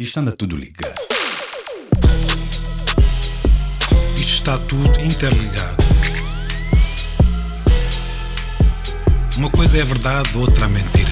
Isto 0.00 0.18
anda 0.18 0.32
tudo 0.32 0.56
ligado. 0.56 0.98
Isto 4.14 4.34
está 4.34 4.56
tudo 4.56 4.98
interligado. 4.98 5.76
Uma 9.36 9.50
coisa 9.52 9.76
é 9.76 9.84
verdade, 9.84 10.38
outra 10.38 10.64
é 10.64 10.68
mentira. 10.68 11.10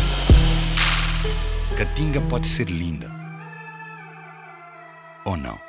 Catinga 1.76 2.22
pode 2.22 2.46
ser 2.46 2.70
linda. 2.70 3.12
Ou 5.26 5.36
não? 5.36 5.60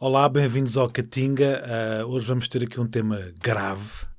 Olá, 0.00 0.26
bem-vindos 0.30 0.78
ao 0.78 0.88
Catinga. 0.88 1.62
Uh, 1.62 2.06
hoje 2.06 2.26
vamos 2.26 2.48
ter 2.48 2.62
aqui 2.62 2.80
um 2.80 2.86
tema 2.86 3.34
grave. 3.38 4.13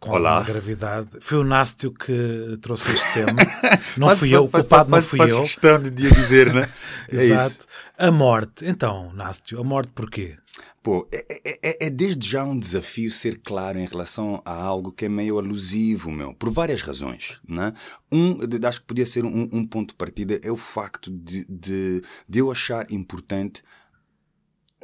Com 0.00 0.10
Olá. 0.10 0.42
gravidade. 0.42 1.08
Foi 1.20 1.38
o 1.38 1.44
Nástio 1.44 1.90
que 1.90 2.56
trouxe 2.60 2.92
este 2.92 3.12
tema. 3.14 3.32
Não 3.96 4.14
fui 4.16 4.30
eu, 4.34 4.44
o 4.44 4.48
culpado 4.48 4.90
não 4.90 5.00
fui 5.00 5.18
faz 5.18 5.30
eu. 5.30 5.40
questão 5.40 5.82
de 5.82 5.90
dia 5.90 6.10
dizer, 6.10 6.52
né? 6.52 6.68
É 7.08 7.14
Exato. 7.14 7.50
isso. 7.60 7.66
A 7.96 8.10
morte. 8.10 8.66
Então, 8.66 9.10
Nástio, 9.14 9.58
a 9.60 9.64
morte 9.64 9.90
porquê? 9.92 10.36
Pô, 10.82 11.08
é, 11.12 11.24
é- 11.48 11.58
é- 11.62 11.86
é 11.86 11.90
desde 11.90 12.28
já 12.28 12.44
um 12.44 12.58
desafio 12.58 13.10
ser 13.10 13.40
claro 13.42 13.78
em 13.78 13.86
relação 13.86 14.42
a 14.44 14.52
algo 14.52 14.92
que 14.92 15.06
é 15.06 15.08
meio 15.08 15.38
alusivo, 15.38 16.10
meu, 16.10 16.34
por 16.34 16.50
várias 16.50 16.82
razões, 16.82 17.40
né? 17.48 17.72
Um, 18.12 18.36
acho 18.68 18.80
que 18.80 18.86
podia 18.86 19.06
ser 19.06 19.24
um, 19.24 19.48
um 19.52 19.66
ponto 19.66 19.90
de 19.90 19.94
partida 19.96 20.38
é 20.42 20.50
o 20.50 20.56
facto 20.56 21.10
de, 21.10 21.46
de, 21.48 22.02
de 22.28 22.38
eu 22.38 22.50
achar 22.50 22.86
importante 22.90 23.62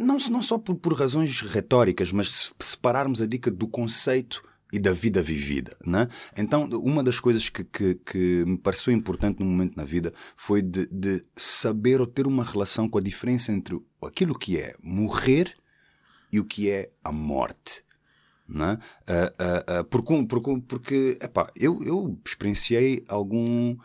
não, 0.01 0.17
não 0.31 0.43
só 0.43 0.57
por, 0.59 0.75
por 0.77 0.95
razões 0.95 1.41
retóricas, 1.43 2.11
mas 2.13 2.33
se 2.33 2.51
separarmos 2.61 3.21
a 3.21 3.27
dica 3.27 3.51
do 3.51 3.69
conceito 3.69 4.43
e 4.73 4.79
da 4.79 4.93
vida 4.93 5.23
vivida. 5.23 5.77
Né? 5.85 6.09
Então, 6.37 6.65
uma 6.65 7.03
das 7.03 7.21
coisas 7.21 7.49
que, 7.51 7.63
que, 7.63 7.95
que 7.97 8.45
me 8.47 8.57
pareceu 8.57 8.93
importante 8.93 9.41
num 9.41 9.47
momento 9.47 9.77
na 9.77 9.85
vida 9.85 10.15
foi 10.35 10.63
de, 10.63 10.87
de 10.87 11.25
saber 11.37 12.01
ou 12.01 12.07
ter 12.07 12.27
uma 12.27 12.43
relação 12.43 12.89
com 12.89 12.99
a 12.99 13.03
diferença 13.03 13.53
entre 13.53 13.79
aquilo 14.03 14.37
que 14.37 14.59
é 14.59 14.75
morrer 14.83 15.53
e 16.33 16.41
o 16.41 16.45
que 16.45 16.71
é 16.71 16.91
a 17.05 17.13
morte. 17.13 17.85
Né? 18.49 18.79
Ah, 19.07 19.33
ah, 19.39 19.65
ah, 19.67 19.85
porque, 19.85 20.25
porque, 20.25 20.61
porque 20.67 21.19
epá, 21.21 21.53
eu, 21.55 21.83
eu 21.85 22.19
experienciei 22.25 23.05
algum 23.07 23.77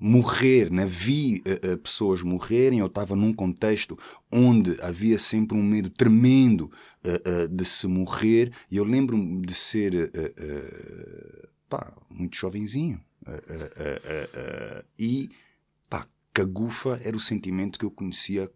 morrer, 0.00 0.70
né? 0.72 0.86
vi 0.86 1.42
eh, 1.44 1.60
eh, 1.62 1.76
pessoas 1.76 2.22
morrerem. 2.22 2.78
Eu 2.78 2.86
estava 2.86 3.14
num 3.14 3.32
contexto 3.32 3.98
onde 4.32 4.80
havia 4.80 5.18
sempre 5.18 5.56
um 5.56 5.62
medo 5.62 5.90
tremendo 5.90 6.72
eh, 7.04 7.46
de 7.46 7.64
se 7.64 7.86
morrer. 7.86 8.50
E 8.70 8.78
eu 8.78 8.84
lembro-me 8.84 9.44
de 9.44 9.52
ser 9.52 10.10
pá, 11.68 11.92
muito 12.08 12.36
jovenzinho. 12.36 12.98
E 14.98 15.28
pá, 15.90 16.06
cagufa 16.32 16.98
era 17.04 17.16
o 17.16 17.20
sentimento 17.20 17.78
que 17.78 17.84
eu 17.84 17.90
conhecia 17.90 18.50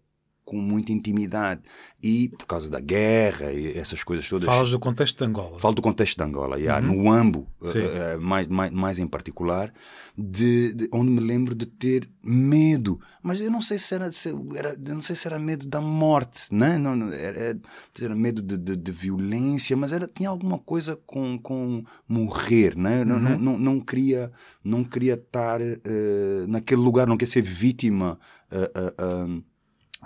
com 0.44 0.56
muita 0.58 0.92
intimidade. 0.92 1.62
E 2.02 2.28
por 2.38 2.46
causa 2.46 2.68
da 2.70 2.80
guerra 2.80 3.50
e 3.52 3.76
essas 3.78 4.04
coisas 4.04 4.28
todas. 4.28 4.44
Falas 4.46 4.70
do 4.70 4.78
contexto 4.78 5.16
de 5.18 5.24
Angola. 5.24 5.58
Falo 5.58 5.74
do 5.74 5.82
contexto 5.82 6.16
de 6.18 6.22
Angola, 6.22 6.58
yeah, 6.58 6.86
no 6.86 7.10
Ambo, 7.10 7.48
Sim. 7.64 7.78
eh, 7.78 8.12
eh, 8.14 8.16
mais, 8.18 8.46
mais, 8.46 8.70
mais 8.70 8.98
em 8.98 9.06
particular, 9.06 9.72
de, 10.16 10.74
de- 10.74 10.88
onde 10.92 11.10
me 11.10 11.20
lembro 11.20 11.54
de 11.54 11.64
ter 11.66 12.08
medo, 12.22 13.00
mas 13.22 13.40
eu 13.40 13.50
não 13.50 13.60
sei 13.60 13.78
se 13.78 13.94
era, 13.94 14.10
se 14.12 14.28
era 14.54 14.76
não 14.76 15.00
sei 15.00 15.16
se 15.16 15.26
era 15.26 15.38
medo 15.38 15.66
da 15.66 15.80
morte, 15.80 16.54
né? 16.54 16.78
não, 16.78 16.94
não 16.94 17.12
era, 17.12 17.58
era, 18.00 18.14
medo 18.14 18.40
de, 18.42 18.56
de, 18.56 18.76
de 18.76 18.92
violência, 18.92 19.76
mas 19.76 19.92
era 19.92 20.06
tinha 20.06 20.28
alguma 20.28 20.58
coisa 20.58 20.96
com, 21.06 21.38
com 21.38 21.82
morrer, 22.08 22.76
né? 22.76 23.00
Eu 23.00 23.06
não, 23.06 23.18
não, 23.18 23.38
não, 23.38 23.58
não 23.58 23.80
queria 23.80 24.30
não 24.62 24.84
queria 24.84 25.14
estar 25.14 25.60
eh, 25.60 26.44
naquele 26.48 26.80
lugar, 26.82 27.06
não 27.06 27.16
queria 27.16 27.32
ser 27.32 27.42
vítima. 27.42 28.18
eh, 28.50 28.70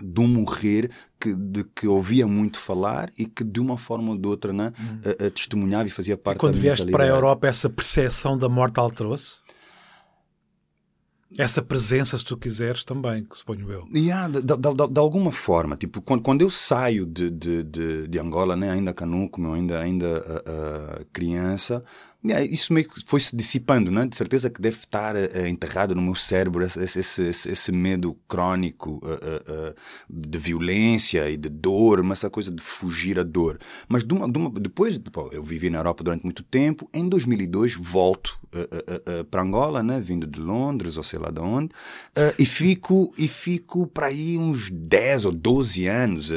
eh, 0.01 0.07
do 0.07 0.23
morrer 0.23 0.91
que, 1.21 1.35
de 1.35 1.65
que 1.65 1.87
ouvia 1.87 2.27
muito 2.27 2.59
falar 2.59 3.11
e 3.19 3.27
que 3.27 3.43
de 3.45 3.61
uma 3.61 3.77
forma 3.77 4.11
ou 4.13 4.19
de 4.19 4.27
outra 4.29 4.53
né, 4.53 4.73
eh, 5.05 5.17
eh, 5.19 5.31
testemunhava 5.31 5.87
e 5.87 5.91
fazia 5.91 6.17
parte 6.17 6.39
Quando 6.39 6.55
da 6.55 6.61
vieste 6.61 6.87
para 6.91 7.05
a. 7.05 7.09
Europa, 7.09 7.47
essa 7.49 7.69
percepção 7.69 8.37
da 8.39 8.49
morte 8.49 8.79
alterou-se? 8.79 9.37
Essa 11.37 11.61
presença, 11.61 12.17
se 12.17 12.25
tu 12.25 12.39
quiseres, 12.39 12.85
também, 12.85 13.23
que 13.23 13.37
suponho 13.37 13.71
eu. 13.71 13.87
Yeah, 13.95 14.29
de, 14.29 14.41
de, 14.41 14.57
de- 14.57 14.89
de 14.91 14.99
alguma 14.99 15.31
forma, 15.31 15.77
tipo, 15.77 16.01
quando, 16.01 16.23
quando 16.23 16.41
eu 16.41 16.49
saio 16.49 17.05
de, 17.05 17.31
de, 17.31 17.63
de, 17.63 18.09
de 18.09 18.19
Angola, 18.19 18.57
né, 18.57 18.71
ainda 18.71 18.95
canuco, 18.95 19.39
meu, 19.39 19.53
ainda, 19.53 19.79
ainda 19.79 20.25
ah, 20.27 20.43
ah, 20.47 21.05
criança, 21.13 21.85
isso 22.51 22.73
meio 22.73 22.89
que 22.89 23.01
foi 23.07 23.21
se 23.21 23.35
dissipando, 23.37 23.93
né? 23.93 24.05
De 24.05 24.17
certeza 24.17 24.51
que 24.51 24.61
deve 24.61 24.77
estar 24.77 25.15
ah, 25.15 25.49
enterrado 25.49 25.95
no 25.95 26.03
meu 26.03 26.17
cérebro 26.17 26.65
esse, 26.65 26.81
esse, 26.83 27.23
esse, 27.23 27.51
esse 27.51 27.73
medo 27.73 28.17
crónico 28.27 29.01
ah, 29.05 29.19
ah, 29.23 29.43
ah, 29.49 29.75
de 30.11 30.39
violência 30.39 31.31
e 31.31 31.37
de 31.37 31.49
dor, 31.49 32.03
mas 32.03 32.19
essa 32.19 32.29
coisa 32.29 32.51
de 32.51 32.61
fugir 32.61 33.21
à 33.21 33.23
dor. 33.23 33.59
Mas 33.89 34.05
de 34.05 34.13
uma, 34.13 34.29
de 34.29 34.37
uma- 34.37 34.51
depois, 34.51 34.99
pô, 34.99 35.31
eu 35.33 35.45
vivi 35.45 35.71
na 35.71 35.79
Europa 35.79 36.03
durante 36.03 36.25
muito 36.25 36.43
tempo, 36.43 36.91
em 36.93 37.09
2002 37.09 37.75
volto 37.75 38.39
para 39.31 39.43
Angola, 39.43 39.83
né? 39.83 40.01
Vindo 40.01 40.27
de 40.27 40.41
Londres 40.41 40.97
ou 40.97 41.03
sei 41.03 41.19
lá 41.19 41.31
de 41.31 41.41
onde, 41.41 41.69
e 42.39 42.47
fico, 42.47 43.13
e 43.17 43.29
fico 43.29 43.87
para 43.87 44.07
aí 44.07 44.39
uns 44.39 44.71
10 44.71 45.27
ou 45.27 45.33
12 45.33 45.87
anos 45.87 46.31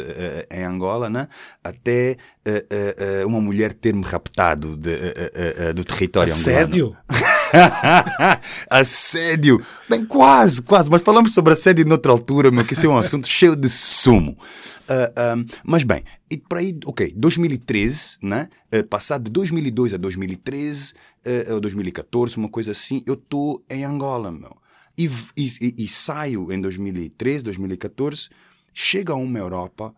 em 0.49 0.63
Angola, 0.63 1.09
né? 1.09 1.27
Até 1.63 2.17
ah, 2.45 3.21
ah, 3.23 3.27
uma 3.27 3.39
mulher 3.41 3.73
ter-me 3.73 4.03
raptado 4.03 4.75
de, 4.75 4.91
do 5.75 5.83
território 5.83 6.33
angolano. 6.33 6.57
Assédio? 6.59 6.97
assédio. 8.69 9.65
Bem, 9.89 10.05
quase, 10.05 10.61
quase. 10.61 10.89
Mas 10.89 11.01
falamos 11.01 11.33
sobre 11.33 11.53
assédio 11.53 11.85
noutra 11.85 12.11
altura, 12.11 12.51
meu, 12.51 12.65
que 12.65 12.73
esse 12.73 12.85
é 12.85 12.89
um 12.89 12.97
assunto 12.97 13.27
cheio 13.29 13.55
de 13.55 13.69
sumo. 13.69 14.37
Ah, 14.87 15.11
ah, 15.15 15.35
mas 15.63 15.83
bem, 15.83 16.03
e 16.29 16.37
por 16.37 16.57
aí, 16.57 16.77
ok, 16.85 17.13
2013, 17.15 18.17
né? 18.21 18.49
Passado 18.89 19.25
de 19.25 19.31
2002 19.31 19.93
a 19.93 19.97
2013, 19.97 20.93
ah, 21.49 21.53
ou 21.53 21.59
2014, 21.61 22.37
uma 22.37 22.49
coisa 22.49 22.71
assim, 22.71 23.03
eu 23.05 23.13
estou 23.13 23.63
em 23.69 23.85
Angola, 23.85 24.31
meu. 24.31 24.55
E, 24.97 25.09
e, 25.37 25.47
e- 25.61 25.75
e 25.79 25.87
saio 25.87 26.51
em 26.51 26.59
2013, 26.59 27.43
2014, 27.45 28.29
chego 28.73 29.13
a 29.13 29.15
uma 29.15 29.39
Europa, 29.39 29.93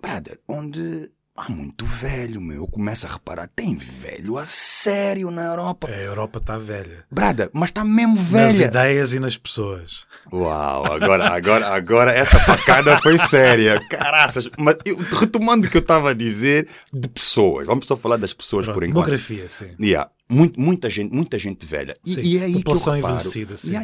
brother, 0.00 0.38
onde 0.48 1.10
há 1.36 1.48
muito 1.50 1.84
velho, 1.84 2.40
meu. 2.40 2.58
Eu 2.58 2.66
começo 2.66 3.06
a 3.06 3.10
reparar, 3.10 3.48
tem 3.48 3.74
velho 3.76 4.36
a 4.38 4.44
sério 4.44 5.30
na 5.30 5.44
Europa. 5.44 5.88
A 5.88 5.96
Europa 5.96 6.38
está 6.38 6.58
velha. 6.58 7.04
Brada, 7.10 7.50
mas 7.52 7.70
está 7.70 7.84
mesmo 7.84 8.14
Nas 8.16 8.24
velha. 8.58 8.66
ideias 8.66 9.12
e 9.12 9.20
nas 9.20 9.36
pessoas. 9.36 10.04
Uau, 10.32 10.84
agora, 10.92 11.28
agora, 11.34 11.68
agora 11.68 12.10
essa 12.12 12.38
facada 12.40 12.98
foi 13.00 13.16
séria. 13.18 13.80
Caraças. 13.88 14.48
Mas 14.58 14.76
eu, 14.84 14.96
retomando 14.96 15.66
o 15.66 15.70
que 15.70 15.76
eu 15.76 15.82
estava 15.82 16.10
a 16.10 16.14
dizer 16.14 16.68
de 16.92 17.08
pessoas. 17.08 17.66
Vamos 17.66 17.86
só 17.86 17.96
falar 17.96 18.16
das 18.16 18.32
pessoas 18.34 18.66
Pronto, 18.66 18.74
por 18.74 18.84
enquanto. 18.84 19.04
demografia, 19.06 19.48
sim. 19.48 19.70
Yeah. 19.80 20.10
Muito, 20.32 20.58
muita 20.58 20.88
gente, 20.88 21.12
muita 21.14 21.38
gente 21.38 21.66
velha. 21.66 21.94
E, 22.04 22.14
Sim, 22.14 22.20
e 22.22 22.38
é 22.38 22.44
aí 22.44 22.62
que 22.62 22.70
eu 22.70 22.74
reparo. 22.74 23.18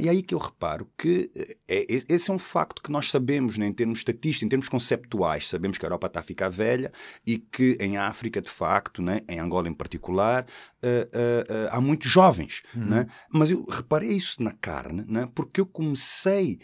e 0.00 0.08
é 0.08 0.10
aí 0.10 0.22
que 0.22 0.34
eu 0.34 0.38
reparo 0.38 0.90
que 0.96 1.30
eh, 1.34 1.56
é, 1.68 1.86
esse 2.08 2.30
é 2.30 2.34
um 2.34 2.38
facto 2.38 2.82
que 2.82 2.90
nós 2.90 3.10
sabemos, 3.10 3.58
né, 3.58 3.66
em 3.66 3.72
termos 3.72 3.98
estatísticos, 3.98 4.42
em 4.42 4.48
termos 4.48 4.68
conceptuais. 4.68 5.48
Sabemos 5.48 5.76
que 5.76 5.84
a 5.84 5.88
Europa 5.88 6.06
está 6.06 6.20
a 6.20 6.22
ficar 6.22 6.48
velha 6.48 6.90
e 7.26 7.38
que 7.38 7.76
em 7.80 7.98
África, 7.98 8.40
de 8.40 8.50
facto, 8.50 9.02
né, 9.02 9.20
em 9.28 9.38
Angola 9.38 9.68
em 9.68 9.74
particular, 9.74 10.46
eh, 10.80 11.08
eh, 11.12 11.46
eh, 11.48 11.68
há 11.70 11.80
muitos 11.80 12.10
jovens. 12.10 12.62
Uhum. 12.74 12.86
Né? 12.86 13.06
Mas 13.30 13.50
eu 13.50 13.64
reparei 13.64 14.12
isso 14.12 14.42
na 14.42 14.52
carne, 14.52 15.04
né, 15.06 15.28
porque 15.34 15.60
eu 15.60 15.66
comecei 15.66 16.58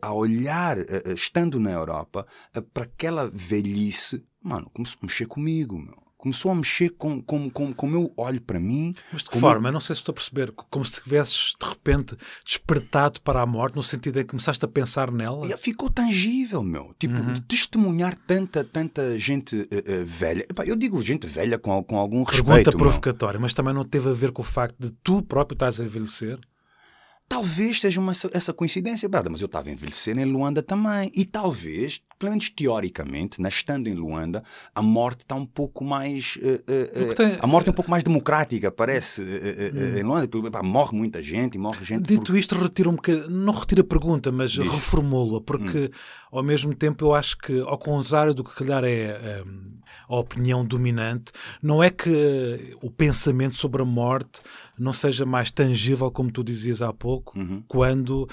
a 0.00 0.12
olhar, 0.12 0.78
estando 1.14 1.60
na 1.60 1.70
Europa, 1.70 2.26
para 2.72 2.84
aquela 2.84 3.28
velhice. 3.28 4.24
Mano, 4.42 4.70
começou 4.72 4.98
a 5.02 5.06
mexer 5.06 5.26
comigo, 5.26 5.78
meu. 5.78 6.05
Começou 6.26 6.50
a 6.50 6.54
mexer 6.56 6.88
com, 6.90 7.22
com, 7.22 7.48
com, 7.48 7.72
como 7.72 7.94
eu 7.94 8.12
olho 8.16 8.40
para 8.40 8.58
mim. 8.58 8.90
Mas 9.12 9.22
de 9.22 9.30
que 9.30 9.38
forma? 9.38 9.68
Eu 9.68 9.72
não 9.74 9.78
sei 9.78 9.94
se 9.94 10.00
estou 10.00 10.10
a 10.12 10.16
perceber. 10.16 10.50
Como 10.50 10.84
se 10.84 11.00
tivesses, 11.00 11.52
de 11.60 11.68
repente, 11.68 12.16
despertado 12.44 13.20
para 13.20 13.40
a 13.40 13.46
morte, 13.46 13.76
no 13.76 13.82
sentido 13.84 14.18
em 14.18 14.22
que 14.22 14.30
começaste 14.30 14.64
a 14.64 14.66
pensar 14.66 15.12
nela. 15.12 15.46
E 15.46 15.56
ficou 15.56 15.88
tangível, 15.88 16.64
meu. 16.64 16.92
Tipo, 16.98 17.20
Uhum. 17.20 17.32
de 17.32 17.40
testemunhar 17.42 18.16
tanta, 18.26 18.64
tanta 18.64 19.16
gente 19.20 19.68
eh, 19.70 19.84
eh, 19.86 20.02
velha. 20.04 20.42
Epá, 20.50 20.64
eu 20.66 20.74
digo 20.74 21.00
gente 21.00 21.28
velha 21.28 21.58
com, 21.60 21.80
com 21.84 21.96
algum 21.96 22.24
Pergunta 22.24 22.50
respeito. 22.54 22.70
meu. 22.70 22.78
provocatória, 22.78 23.38
mas 23.38 23.54
também 23.54 23.72
não 23.72 23.84
teve 23.84 24.08
a 24.10 24.12
ver 24.12 24.32
com 24.32 24.42
o 24.42 24.44
facto 24.44 24.74
de 24.80 24.90
tu 25.04 25.22
próprio 25.22 25.54
estás 25.54 25.78
a 25.80 25.84
envelhecer? 25.84 26.40
Talvez 27.28 27.80
seja 27.80 28.00
uma, 28.00 28.12
essa 28.32 28.52
coincidência, 28.52 29.08
brada, 29.08 29.28
mas 29.28 29.40
eu 29.40 29.46
estava 29.46 29.68
a 29.68 29.72
envelhecer 29.72 30.16
em 30.16 30.24
Luanda 30.24 30.62
também. 30.62 31.10
E 31.12 31.24
talvez, 31.24 32.00
pelo 32.18 32.30
menos 32.30 32.48
teoricamente, 32.50 33.40
né, 33.40 33.48
estando 33.48 33.88
em 33.88 33.94
Luanda, 33.94 34.42
a 34.74 34.80
morte 34.80 35.20
está 35.20 35.34
um 35.34 35.44
pouco 35.44 35.84
mais. 35.84 36.36
Uh, 36.36 37.10
uh, 37.10 37.14
tem... 37.14 37.36
A 37.40 37.46
morte 37.46 37.68
é 37.68 37.72
um 37.72 37.74
pouco 37.74 37.90
mais 37.90 38.02
democrática, 38.02 38.70
parece. 38.70 39.22
Uh, 39.22 39.98
em 39.98 40.02
Luanda, 40.02 40.28
pá, 40.50 40.62
morre 40.62 40.96
muita 40.96 41.22
gente, 41.22 41.58
morre 41.58 41.84
gente. 41.84 42.06
Dito 42.06 42.32
por... 42.32 42.38
isto, 42.38 42.54
retiro 42.56 42.90
um 42.90 42.96
bocadinho. 42.96 43.28
Não 43.28 43.52
retiro 43.52 43.82
a 43.82 43.84
pergunta, 43.84 44.32
mas 44.32 44.56
reformulo-a, 44.56 45.40
porque 45.40 45.78
hum. 45.78 45.90
ao 46.32 46.42
mesmo 46.42 46.74
tempo 46.74 47.04
eu 47.04 47.14
acho 47.14 47.36
que, 47.38 47.60
ao 47.60 47.78
contrário 47.78 48.32
do 48.32 48.42
que 48.42 48.54
calhar 48.54 48.82
é 48.84 49.42
a 50.08 50.16
opinião 50.16 50.64
dominante, 50.64 51.32
não 51.62 51.82
é 51.82 51.90
que 51.90 52.76
o 52.80 52.90
pensamento 52.90 53.54
sobre 53.54 53.82
a 53.82 53.84
morte 53.84 54.40
não 54.78 54.92
seja 54.92 55.24
mais 55.24 55.50
tangível, 55.50 56.10
como 56.10 56.30
tu 56.30 56.44
dizias 56.44 56.82
há 56.82 56.92
pouco, 56.92 57.38
uhum. 57.38 57.62
quando, 57.66 58.28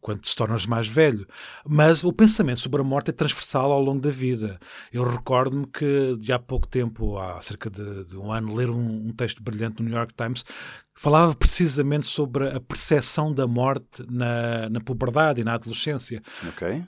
quando 0.00 0.20
te 0.20 0.34
tornas 0.34 0.66
mais 0.66 0.88
velho. 0.88 1.26
Mas 1.66 2.02
o 2.02 2.12
pensamento 2.12 2.60
sobre 2.60 2.80
a 2.80 2.81
morte 2.84 3.10
é 3.10 3.12
transversal 3.12 3.72
ao 3.72 3.82
longo 3.82 4.00
da 4.00 4.10
vida. 4.10 4.58
Eu 4.92 5.04
recordo-me 5.04 5.66
que 5.66 6.16
de 6.18 6.32
há 6.32 6.38
pouco 6.38 6.66
tempo, 6.66 7.18
há 7.18 7.40
cerca 7.40 7.70
de, 7.70 8.04
de 8.04 8.16
um 8.16 8.32
ano, 8.32 8.54
ler 8.54 8.70
um, 8.70 9.08
um, 9.08 9.12
texto 9.12 9.42
brilhante 9.42 9.82
no 9.82 9.88
New 9.88 9.96
York 9.96 10.14
Times 10.14 10.44
falava 10.94 11.34
precisamente 11.34 12.06
sobre 12.06 12.48
a 12.48 12.60
percepção 12.60 13.32
da 13.32 13.46
morte 13.46 14.04
na, 14.08 14.68
na 14.68 14.80
puberdade 14.80 15.40
e 15.40 15.44
na 15.44 15.54
adolescência. 15.54 16.22
Okay. 16.50 16.84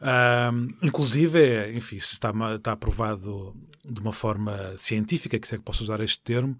inclusive, 0.82 1.72
enfim, 1.74 1.98
se 1.98 2.12
está, 2.12 2.32
está 2.54 2.72
aprovado 2.72 3.56
de 3.84 4.00
uma 4.00 4.12
forma 4.12 4.74
científica, 4.76 5.38
que 5.38 5.46
se 5.46 5.54
é 5.54 5.58
que 5.58 5.64
posso 5.64 5.82
usar 5.82 6.00
este 6.00 6.20
termo, 6.20 6.56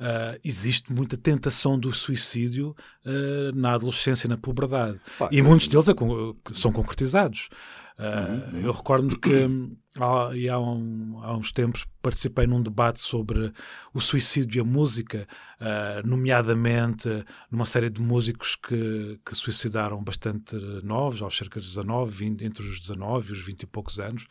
uh, 0.00 0.38
existe 0.42 0.92
muita 0.92 1.16
tentação 1.16 1.78
do 1.78 1.92
suicídio 1.92 2.74
uh, 3.04 3.54
na 3.54 3.74
adolescência 3.74 4.26
e 4.26 4.30
na 4.30 4.38
puberdade. 4.38 4.98
Pá, 5.18 5.28
e 5.30 5.42
muitos 5.42 5.68
deles 5.68 5.88
é, 5.88 5.94
são 6.52 6.72
concretizados. 6.72 7.48
Uh, 7.98 8.56
Eu 8.56 8.72
recordo-me 8.72 9.18
que 9.18 9.48
há, 9.98 10.30
há, 10.54 10.60
um, 10.60 11.18
há, 11.22 11.36
uns 11.36 11.52
tempos 11.52 11.86
participei 12.00 12.46
num 12.46 12.62
debate 12.62 13.00
sobre 13.00 13.52
o 13.92 14.00
suicídio 14.00 14.58
e 14.58 14.60
a 14.60 14.64
música, 14.64 15.26
uh, 15.60 16.06
nomeadamente 16.06 17.08
numa 17.50 17.64
série 17.64 17.90
de 17.90 18.00
músicos 18.00 18.56
que, 18.56 19.20
que 19.24 19.34
suicidaram 19.34 20.02
bastante 20.02 20.56
novos, 20.82 21.22
aos 21.22 21.36
cerca 21.36 21.60
de 21.60 21.66
19, 21.66 22.10
20, 22.10 22.44
entre 22.44 22.66
os 22.66 22.80
19 22.80 23.28
e 23.28 23.32
os 23.32 23.40
20 23.40 23.62
e 23.62 23.66
poucos 23.66 24.00
anos, 24.00 24.26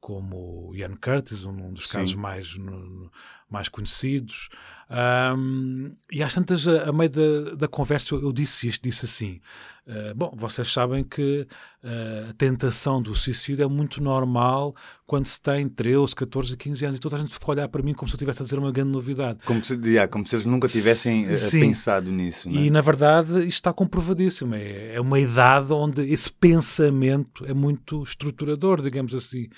como 0.00 0.74
Ian 0.74 0.96
Curtis, 0.96 1.44
um 1.44 1.72
dos 1.72 1.88
Sim. 1.88 1.98
casos 1.98 2.14
mais, 2.14 2.56
no, 2.58 3.08
mais 3.52 3.68
conhecidos. 3.68 4.48
Um, 4.92 5.94
e 6.10 6.22
às 6.22 6.34
tantas, 6.34 6.68
a, 6.68 6.90
a 6.90 6.92
meio 6.92 7.08
da, 7.08 7.54
da 7.56 7.68
conversa, 7.68 8.14
eu, 8.14 8.30
disse 8.30 8.68
isto, 8.68 8.82
disse 8.82 9.06
assim, 9.06 9.40
uh, 9.86 10.14
bom, 10.14 10.34
vocês 10.36 10.70
sabem 10.70 11.02
que 11.02 11.46
uh, 11.82 12.28
a 12.28 12.32
tentação 12.34 13.00
do 13.00 13.14
suicídio 13.14 13.64
é 13.64 13.66
muito 13.66 14.02
normal 14.02 14.76
quando 15.06 15.24
se 15.24 15.40
tem 15.40 15.66
13, 15.66 16.14
14, 16.14 16.56
15 16.58 16.84
anos 16.84 16.96
e 16.98 17.00
toda 17.00 17.16
a 17.16 17.18
gente 17.18 17.32
ficou 17.32 17.52
a 17.52 17.56
olhar 17.56 17.68
para 17.68 17.82
mim 17.82 17.94
como 17.94 18.06
se 18.06 18.14
eu 18.14 18.16
estivesse 18.16 18.42
a 18.42 18.44
dizer 18.44 18.58
uma 18.58 18.70
grande 18.70 18.90
novidade. 18.90 19.38
Como 19.46 19.64
se, 19.64 19.80
yeah, 19.82 20.06
como 20.06 20.26
se 20.26 20.36
eles 20.36 20.44
nunca 20.44 20.68
tivessem 20.68 21.24
uh, 21.24 21.50
pensado 21.52 22.12
nisso. 22.12 22.50
Né? 22.50 22.64
E 22.64 22.70
na 22.70 22.82
verdade 22.82 23.38
isto 23.38 23.48
está 23.48 23.72
comprovadíssimo. 23.72 24.54
É, 24.54 24.96
é 24.96 25.00
uma 25.00 25.18
idade 25.18 25.72
onde 25.72 26.02
esse 26.02 26.30
pensamento 26.30 27.46
é 27.46 27.54
muito 27.54 28.02
estruturador, 28.02 28.82
digamos 28.82 29.14
assim. 29.14 29.48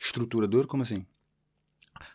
Estruturador? 0.00 0.68
Como 0.68 0.84
assim? 0.84 1.04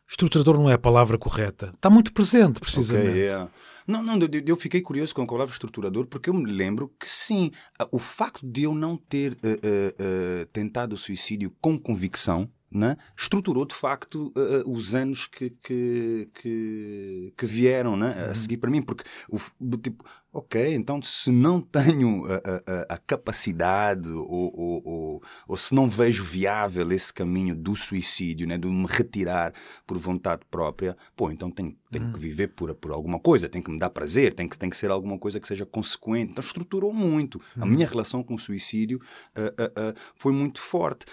Estruturador 0.10 0.58
não 0.58 0.70
é 0.70 0.74
a 0.74 0.80
palavra 0.80 1.20
correta. 1.20 1.72
Está 1.74 1.88
muito 1.88 2.12
presente, 2.12 2.60
precisamente. 2.60 3.10
Okay, 3.10 3.22
yeah. 3.26 3.50
Não, 3.86 4.02
não, 4.02 4.18
eu, 4.20 4.44
eu, 4.46 4.58
fiquei 4.58 4.82
curioso 4.82 5.14
com 5.14 5.22
a 5.22 5.28
palavra 5.28 5.54
estruturador 5.54 6.08
porque 6.08 6.30
eu 6.30 6.34
me 6.34 6.52
lembro 6.52 6.92
que 7.00 7.08
sim, 7.08 7.52
o 7.92 8.00
facto 8.00 8.46
de 8.46 8.64
eu 8.64 8.74
não 8.74 8.98
ter 8.98 9.34
uh, 9.34 9.36
uh, 9.36 10.42
uh, 10.44 10.46
tentado 10.52 10.94
o 10.94 10.98
suicídio 10.98 11.52
com 11.62 11.78
convicção, 11.78 12.50
né? 12.72 12.98
estruturou 13.18 13.66
de 13.66 13.74
facto 13.74 14.32
uh, 14.36 14.72
os 14.72 14.94
anos 14.94 15.26
que, 15.26 15.50
que, 15.50 16.30
que, 16.34 17.34
que 17.36 17.46
vieram 17.46 17.98
né? 17.98 18.26
a 18.26 18.28
uhum. 18.28 18.36
seguir 18.36 18.58
para 18.58 18.70
mim, 18.70 18.82
porque 18.82 19.04
o, 19.28 19.40
tipo, 19.78 20.06
ok, 20.32 20.76
então 20.76 21.02
se 21.02 21.32
não 21.32 21.60
tenho 21.60 22.26
a, 22.26 22.94
a, 22.94 22.96
a 22.96 22.98
capacidade 22.98 24.10
ou, 24.12 24.54
ou, 24.56 24.82
ou, 24.86 25.24
ou, 25.48 25.58
se 25.58 25.74
não 25.74 25.90
vejo 25.90 26.24
viável 26.24 26.92
esse 26.92 27.12
caminho 27.12 27.56
do 27.56 27.76
suicídio, 27.76 28.48
né? 28.48 28.58
de 28.58 28.68
me 28.68 28.86
retirar 28.88 29.54
por 29.88 29.98
vontade 29.98 30.42
própria, 30.50 30.96
pô, 31.16 31.32
então 31.32 31.50
tenho, 31.50 31.76
tenho 31.92 32.06
uhum. 32.06 32.14
que 32.14 32.20
viver 32.20 32.50
por, 32.50 32.74
por 32.76 32.92
alguma 32.92 33.20
coisa, 33.20 33.50
tem 33.50 33.62
que 33.62 33.72
me 33.72 33.80
dar 33.80 33.90
prazer, 33.90 34.36
tem 34.36 34.48
que, 34.48 34.58
tem 34.58 34.70
que 34.70 34.78
ser 34.78 34.92
alguma 34.92 35.18
coisa 35.18 35.40
que 35.40 35.48
seja 35.48 35.66
consequente. 35.66 36.32
Então 36.32 36.44
estruturou 36.44 36.94
muito. 36.94 37.42
Uhum. 37.58 37.64
A 37.64 37.66
minha 37.66 37.88
relação 37.88 38.22
com 38.22 38.36
o 38.36 38.40
suicídio 38.40 39.02
uh, 39.36 39.64
uh, 39.64 39.96
foi 40.16 40.32
muito 40.32 40.60
forte 40.60 41.06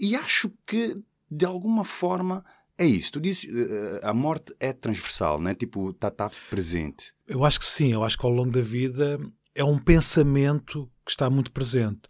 e 0.00 0.16
acho 0.16 0.52
que, 0.66 0.96
de 1.30 1.44
alguma 1.44 1.84
forma, 1.84 2.44
é 2.78 2.86
isso. 2.86 3.12
Tu 3.12 3.20
dizes 3.20 3.44
uh, 3.44 4.00
a 4.02 4.12
morte 4.12 4.54
é 4.60 4.72
transversal, 4.72 5.40
né? 5.40 5.54
Tipo, 5.54 5.90
está 5.90 6.10
tá 6.10 6.30
presente. 6.50 7.14
Eu 7.26 7.44
acho 7.44 7.58
que 7.58 7.66
sim. 7.66 7.92
Eu 7.92 8.04
acho 8.04 8.18
que 8.18 8.26
ao 8.26 8.32
longo 8.32 8.50
da 8.50 8.60
vida 8.60 9.18
é 9.54 9.64
um 9.64 9.78
pensamento 9.78 10.90
que 11.04 11.10
está 11.10 11.30
muito 11.30 11.50
presente. 11.52 12.02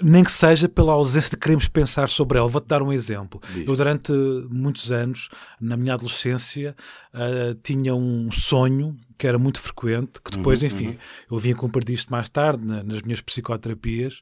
Nem 0.00 0.24
que 0.24 0.32
seja 0.32 0.68
pela 0.68 0.92
ausência 0.92 1.30
de 1.30 1.36
queremos 1.36 1.68
pensar 1.68 2.08
sobre 2.08 2.38
ela. 2.38 2.48
Vou-te 2.48 2.66
dar 2.66 2.82
um 2.82 2.92
exemplo. 2.92 3.40
Diz. 3.52 3.66
Eu, 3.66 3.76
durante 3.76 4.12
muitos 4.50 4.90
anos, 4.90 5.28
na 5.60 5.76
minha 5.76 5.94
adolescência, 5.94 6.76
uh, 7.12 7.54
tinha 7.62 7.94
um 7.94 8.30
sonho 8.30 8.96
que 9.16 9.26
era 9.26 9.38
muito 9.38 9.60
frequente, 9.60 10.20
que 10.20 10.36
depois, 10.36 10.60
uhum, 10.60 10.66
enfim, 10.66 10.86
uhum. 10.88 10.96
eu 11.32 11.38
vim 11.38 11.52
a 11.52 11.56
compartilhar 11.56 11.94
isto 11.94 12.10
mais 12.10 12.28
tarde 12.28 12.64
na, 12.64 12.82
nas 12.82 13.02
minhas 13.02 13.20
psicoterapias, 13.20 14.20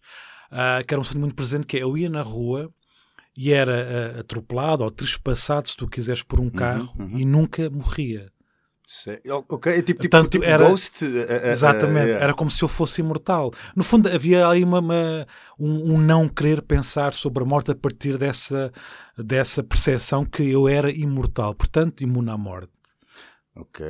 uh, 0.50 0.87
que 0.87 0.93
era 0.93 1.00
um 1.00 1.05
sonho 1.05 1.20
muito 1.20 1.35
presente, 1.35 1.67
que 1.67 1.79
é 1.79 1.82
eu 1.82 1.97
ia 1.97 2.11
na 2.11 2.23
rua 2.23 2.70
e 3.37 3.52
era 3.52 4.14
uh, 4.17 4.20
atropelado 4.20 4.84
ou 4.84 4.90
trespassado, 4.90 5.69
se 5.69 5.76
tu 5.76 5.88
quiseres, 5.88 6.23
por 6.23 6.40
um 6.40 6.44
uhum, 6.44 6.50
carro 6.50 6.93
uhum, 6.99 7.06
uhum. 7.06 7.19
e 7.19 7.25
nunca 7.25 7.70
morria. 7.70 8.31
Ok, 9.49 9.73
é 9.73 9.81
tipo, 9.81 10.02
tipo, 10.02 10.29
tipo 10.29 10.44
era, 10.44 10.69
Ghost. 10.69 11.05
Uh, 11.05 11.08
uh, 11.08 11.50
exatamente, 11.50 12.11
era 12.11 12.34
como 12.34 12.50
se 12.50 12.62
eu 12.62 12.69
fosse 12.69 13.00
imortal. 13.00 13.50
No 13.75 13.82
fundo, 13.82 14.08
havia 14.08 14.46
aí 14.46 14.62
uma, 14.62 14.81
uma 14.81 15.26
um, 15.58 15.94
um, 15.94 15.99
não 15.99 16.29
querer 16.29 16.61
pensar 16.61 17.14
sobre 17.14 17.43
a 17.43 17.46
morte 17.46 17.70
a 17.70 17.75
partir 17.75 18.19
dessa, 18.19 18.70
dessa 19.17 19.62
percepção 19.62 20.25
que 20.25 20.43
eu 20.43 20.69
era 20.69 20.90
imortal, 20.90 21.55
portanto, 21.55 22.02
imune 22.02 22.31
à 22.31 22.37
morte. 22.37 22.73
Ok, 23.54 23.84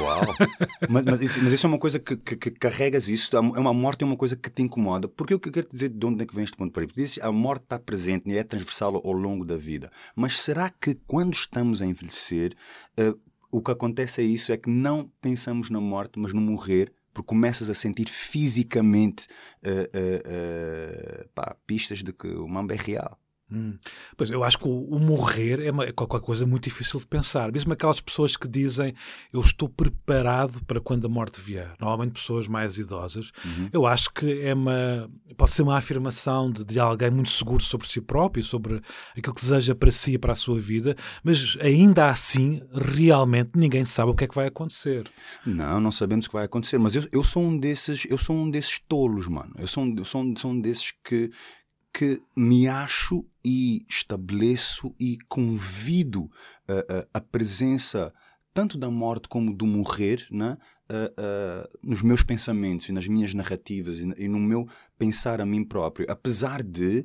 uau. 0.00 0.20
mas, 0.88 1.04
mas, 1.04 1.20
isso, 1.20 1.42
mas, 1.42 1.52
isso, 1.52 1.66
é 1.66 1.68
uma 1.68 1.78
coisa 1.78 1.98
que, 1.98 2.16
que, 2.16 2.36
que, 2.36 2.50
carregas 2.52 3.08
isso, 3.08 3.36
é 3.36 3.40
uma 3.40 3.74
morte 3.74 4.02
é 4.02 4.06
uma 4.06 4.16
coisa 4.16 4.36
que 4.36 4.48
te 4.48 4.62
incomoda. 4.62 5.08
Porque 5.08 5.34
eu 5.34 5.40
quero 5.40 5.68
dizer 5.68 5.88
de 5.88 6.06
onde 6.06 6.22
é 6.22 6.26
que 6.26 6.34
vem 6.34 6.44
este 6.44 6.56
ponto 6.56 6.72
para 6.72 6.84
aí? 6.84 6.88
Dizes, 6.94 7.18
a 7.20 7.32
morte 7.32 7.64
está 7.64 7.80
presente 7.80 8.30
e 8.30 8.36
é 8.36 8.44
transversal 8.44 8.94
ao 8.94 9.12
longo 9.12 9.44
da 9.44 9.56
vida. 9.56 9.90
Mas 10.14 10.40
será 10.40 10.70
que 10.70 10.94
quando 11.06 11.34
estamos 11.34 11.82
a 11.82 11.86
envelhecer, 11.86 12.54
uh, 12.96 13.18
o 13.50 13.60
que 13.60 13.72
acontece 13.72 14.20
é 14.20 14.24
isso, 14.24 14.52
é 14.52 14.56
que 14.56 14.70
não 14.70 15.10
pensamos 15.20 15.68
na 15.68 15.80
morte, 15.80 16.16
mas 16.16 16.32
no 16.32 16.40
morrer, 16.40 16.92
porque 17.12 17.26
começas 17.26 17.68
a 17.68 17.74
sentir 17.74 18.08
fisicamente 18.08 19.26
uh, 19.64 21.24
uh, 21.24 21.28
pá, 21.34 21.56
pistas 21.66 22.04
de 22.04 22.12
que 22.12 22.28
o 22.28 22.46
mambo 22.46 22.72
é 22.72 22.76
real. 22.76 23.18
Hum. 23.50 23.78
Pois 24.16 24.30
eu 24.30 24.44
acho 24.44 24.58
que 24.58 24.68
o, 24.68 24.84
o 24.84 24.98
morrer 24.98 25.64
é, 25.64 25.70
uma, 25.70 25.84
é, 25.84 25.92
qualquer 25.92 26.20
coisa 26.20 26.46
muito 26.46 26.64
difícil 26.64 27.00
de 27.00 27.06
pensar. 27.06 27.50
Mesmo 27.50 27.72
aquelas 27.72 28.00
pessoas 28.00 28.36
que 28.36 28.46
dizem 28.46 28.94
eu 29.32 29.40
estou 29.40 29.68
preparado 29.68 30.62
para 30.64 30.80
quando 30.80 31.06
a 31.06 31.08
morte 31.08 31.40
vier, 31.40 31.72
normalmente 31.80 32.12
pessoas 32.12 32.46
mais 32.46 32.76
idosas, 32.76 33.30
uhum. 33.44 33.70
eu 33.72 33.86
acho 33.86 34.12
que 34.12 34.42
é 34.42 34.52
uma 34.52 35.10
pode 35.36 35.52
ser 35.52 35.62
uma 35.62 35.78
afirmação 35.78 36.50
de, 36.50 36.64
de, 36.64 36.78
alguém 36.78 37.10
muito 37.10 37.30
seguro 37.30 37.62
sobre 37.62 37.86
si 37.86 38.00
próprio, 38.00 38.42
sobre 38.42 38.82
aquilo 39.16 39.34
que 39.34 39.40
deseja 39.40 39.74
para 39.74 39.90
si 39.90 40.14
e 40.14 40.18
para 40.18 40.32
a 40.32 40.36
sua 40.36 40.58
vida, 40.58 40.96
mas 41.22 41.56
ainda 41.60 42.08
assim, 42.08 42.60
realmente 42.72 43.50
ninguém 43.54 43.84
sabe 43.84 44.10
o 44.10 44.14
que 44.14 44.24
é 44.24 44.28
que 44.28 44.34
vai 44.34 44.48
acontecer. 44.48 45.08
Não, 45.46 45.80
não 45.80 45.92
sabemos 45.92 46.26
o 46.26 46.28
que 46.28 46.34
vai 46.34 46.44
acontecer, 46.44 46.78
mas 46.78 46.94
eu, 46.94 47.06
eu 47.12 47.24
sou 47.24 47.42
um 47.42 47.56
desses, 47.56 48.06
eu 48.08 48.18
sou 48.18 48.36
um 48.36 48.50
desses 48.50 48.78
tolos, 48.78 49.26
mano. 49.26 49.54
Eu 49.58 49.66
sou, 49.66 49.86
eu 49.96 50.04
sou, 50.04 50.34
sou 50.36 50.50
um 50.50 50.60
desses 50.60 50.92
que 51.04 51.30
que 51.98 52.22
me 52.36 52.68
acho 52.68 53.26
e 53.44 53.84
estabeleço 53.88 54.94
e 55.00 55.18
convido 55.28 56.20
uh, 56.20 56.28
uh, 56.28 57.08
a 57.12 57.20
presença 57.20 58.14
tanto 58.54 58.78
da 58.78 58.88
morte 58.88 59.28
como 59.28 59.52
do 59.52 59.66
morrer 59.66 60.24
né? 60.30 60.56
Uh, 60.88 61.68
nos 61.82 62.00
meus 62.00 62.22
pensamentos 62.22 62.88
e 62.88 62.92
nas 62.92 63.08
minhas 63.08 63.34
narrativas 63.34 63.98
e, 63.98 64.28
no 64.28 64.38
meu 64.38 64.68
pensar 64.96 65.40
a 65.40 65.44
mim 65.44 65.64
próprio. 65.64 66.06
Apesar 66.08 66.62
de 66.62 67.04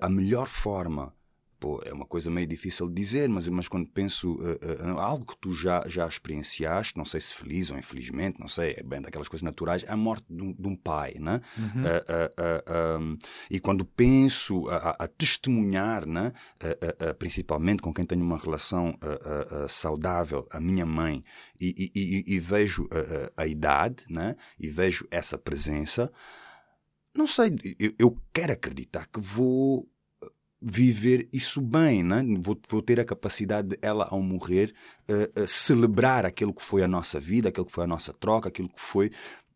a 0.00 0.08
melhor 0.08 0.46
forma 0.46 1.12
pô, 1.58 1.80
é 1.84 1.92
uma 1.92 2.06
coisa 2.06 2.30
meio 2.30 2.46
difícil 2.46 2.88
de 2.88 2.94
dizer, 2.94 3.28
mas, 3.28 3.48
mas 3.48 3.68
quando 3.68 3.88
penso 3.90 4.34
uh, 4.34 4.94
uh, 4.94 4.98
algo 4.98 5.26
que 5.26 5.36
tu 5.38 5.52
já, 5.52 5.84
já 5.86 6.06
experienciaste, 6.06 6.96
não 6.96 7.04
sei 7.04 7.20
se 7.20 7.34
feliz 7.34 7.70
ou 7.70 7.78
infelizmente, 7.78 8.38
não 8.38 8.48
sei, 8.48 8.74
é 8.76 8.82
bem 8.82 9.00
daquelas 9.00 9.28
coisas 9.28 9.42
naturais, 9.42 9.84
a 9.88 9.96
morte 9.96 10.24
de 10.30 10.42
um, 10.42 10.52
de 10.52 10.68
um 10.68 10.76
pai, 10.76 11.16
né? 11.18 11.40
Uhum. 11.56 11.82
Uh, 11.82 13.00
um, 13.00 13.18
e 13.50 13.58
quando 13.58 13.84
penso 13.84 14.68
a, 14.68 15.04
a 15.04 15.08
testemunhar, 15.08 16.06
né? 16.06 16.32
principalmente 17.18 17.82
com 17.82 17.92
quem 17.92 18.04
tenho 18.04 18.22
uma 18.22 18.38
relação 18.38 18.98
saudável, 19.68 20.46
a 20.50 20.60
minha 20.60 20.86
mãe, 20.86 21.24
e, 21.60 21.90
e, 21.94 22.24
e, 22.30 22.34
e 22.34 22.38
vejo 22.38 22.88
a 23.36 23.46
idade, 23.46 24.04
né? 24.08 24.36
E 24.58 24.68
vejo 24.68 25.06
essa 25.10 25.36
presença, 25.36 26.10
não 27.14 27.26
sei, 27.26 27.56
eu, 27.78 27.92
eu 27.98 28.16
quero 28.32 28.52
acreditar 28.52 29.06
que 29.06 29.20
vou 29.20 29.88
viver 30.60 31.28
isso 31.32 31.60
bem, 31.60 32.02
né? 32.02 32.24
vou, 32.40 32.58
vou 32.68 32.82
ter 32.82 32.98
a 32.98 33.04
capacidade 33.04 33.68
de 33.68 33.78
ela, 33.80 34.08
ao 34.10 34.20
morrer, 34.20 34.74
uh, 35.08 35.42
uh, 35.42 35.46
celebrar 35.46 36.26
aquilo 36.26 36.52
que 36.52 36.62
foi 36.62 36.82
a 36.82 36.88
nossa 36.88 37.20
vida, 37.20 37.48
aquilo 37.48 37.66
que 37.66 37.72
foi 37.72 37.84
a 37.84 37.88
nossa 37.88 38.12
troca, 38.12 38.48
aquilo 38.48 38.68
que 38.68 38.80
foi. 38.80 39.10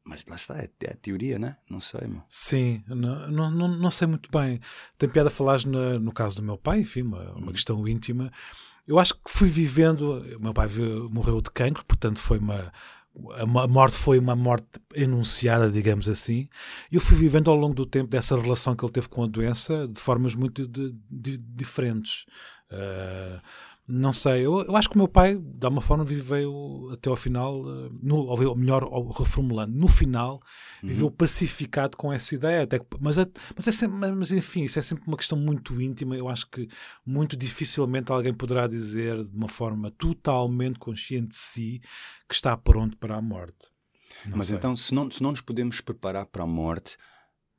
Mas 0.04 0.24
lá 0.26 0.36
está, 0.36 0.58
é, 0.58 0.68
é 0.84 0.90
a 0.90 0.96
teoria, 0.96 1.38
né? 1.38 1.56
Não 1.68 1.78
sei, 1.78 2.06
meu. 2.08 2.22
Sim, 2.28 2.82
não, 2.88 3.50
não, 3.50 3.68
não 3.68 3.90
sei 3.90 4.08
muito 4.08 4.28
bem. 4.30 4.60
Tem 4.98 5.08
piada 5.08 5.30
falares 5.30 5.64
no, 5.64 5.98
no 5.98 6.12
caso 6.12 6.36
do 6.36 6.42
meu 6.42 6.58
pai, 6.58 6.80
enfim, 6.80 7.02
uma, 7.02 7.32
uma 7.32 7.50
hum. 7.50 7.52
questão 7.52 7.86
íntima. 7.86 8.32
Eu 8.86 8.98
acho 8.98 9.14
que 9.14 9.30
fui 9.30 9.48
vivendo. 9.48 10.24
Meu 10.40 10.52
pai 10.52 10.68
morreu 11.10 11.40
de 11.40 11.50
cancro, 11.50 11.84
portanto 11.84 12.18
foi 12.18 12.38
uma 12.38 12.72
a 13.34 13.46
morte 13.46 13.96
foi 13.96 14.18
uma 14.18 14.34
morte 14.34 14.66
enunciada, 14.94 15.70
digamos 15.70 16.08
assim, 16.08 16.48
e 16.90 16.94
eu 16.94 17.00
fui 17.00 17.16
vivendo 17.16 17.50
ao 17.50 17.56
longo 17.56 17.74
do 17.74 17.84
tempo 17.84 18.10
dessa 18.10 18.40
relação 18.40 18.74
que 18.74 18.84
ele 18.84 18.92
teve 18.92 19.08
com 19.08 19.22
a 19.22 19.26
doença 19.26 19.86
de 19.86 20.00
formas 20.00 20.34
muito 20.34 20.66
de, 20.66 20.94
de, 21.10 21.38
diferentes. 21.38 22.24
Uh, 22.70 23.38
não 23.94 24.10
sei, 24.10 24.46
eu, 24.46 24.62
eu, 24.62 24.74
acho 24.74 24.88
que 24.88 24.94
o 24.94 24.98
meu 24.98 25.06
pai, 25.06 25.36
de 25.36 25.66
alguma 25.66 25.82
forma, 25.82 26.02
viveu 26.02 26.88
até 26.94 27.10
ao 27.10 27.16
final, 27.16 27.62
eh, 27.68 27.90
no, 28.02 28.16
ou 28.24 28.56
melhor, 28.56 28.84
reformulando, 29.12 29.78
no 29.78 29.86
final, 29.86 30.40
uhum. 30.82 30.88
viveu 30.88 31.10
pacificado 31.10 31.94
com 31.94 32.10
essa 32.10 32.34
ideia. 32.34 32.62
Até, 32.62 32.80
mas, 32.98 33.18
é, 33.18 33.26
mas, 33.54 33.68
é 33.68 33.72
sempre, 33.72 34.10
mas 34.12 34.32
enfim, 34.32 34.62
isso 34.62 34.78
é 34.78 34.82
sempre 34.82 35.04
uma 35.06 35.16
questão 35.18 35.36
muito 35.36 35.78
íntima. 35.78 36.16
Eu 36.16 36.30
acho 36.30 36.48
que 36.48 36.70
muito 37.04 37.36
dificilmente 37.36 38.10
alguém 38.10 38.32
poderá 38.32 38.66
dizer 38.66 39.22
de 39.24 39.36
uma 39.36 39.48
forma 39.48 39.90
totalmente 39.90 40.78
consciente 40.78 41.28
de 41.28 41.36
si 41.36 41.82
que 42.26 42.34
está 42.34 42.56
pronto 42.56 42.96
para 42.96 43.18
a 43.18 43.20
morte. 43.20 43.70
Não 44.24 44.38
mas 44.38 44.46
sei. 44.46 44.56
então, 44.56 44.74
se 44.74 44.94
não, 44.94 45.10
se 45.10 45.22
não 45.22 45.32
nos 45.32 45.42
podemos 45.42 45.82
preparar 45.82 46.24
para 46.24 46.44
a 46.44 46.46
morte, 46.46 46.96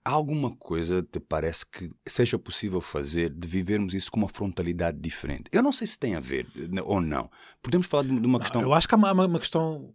alguma 0.03 0.55
coisa 0.55 1.01
te 1.01 1.19
parece 1.19 1.65
que 1.65 1.91
seja 2.05 2.37
possível 2.37 2.81
fazer 2.81 3.29
de 3.29 3.47
vivermos 3.47 3.93
isso 3.93 4.11
com 4.11 4.19
uma 4.19 4.27
frontalidade 4.27 4.99
diferente? 4.99 5.45
Eu 5.51 5.63
não 5.63 5.71
sei 5.71 5.87
se 5.87 5.97
tem 5.97 6.15
a 6.15 6.19
ver 6.19 6.47
ou 6.83 7.01
não. 7.01 7.29
Podemos 7.61 7.87
falar 7.87 8.03
de 8.03 8.11
uma 8.11 8.39
questão. 8.39 8.61
Não, 8.61 8.69
eu 8.69 8.73
acho 8.73 8.87
que 8.87 8.95
há 8.95 8.97
uma, 8.97 9.11
uma, 9.11 9.39
questão 9.39 9.93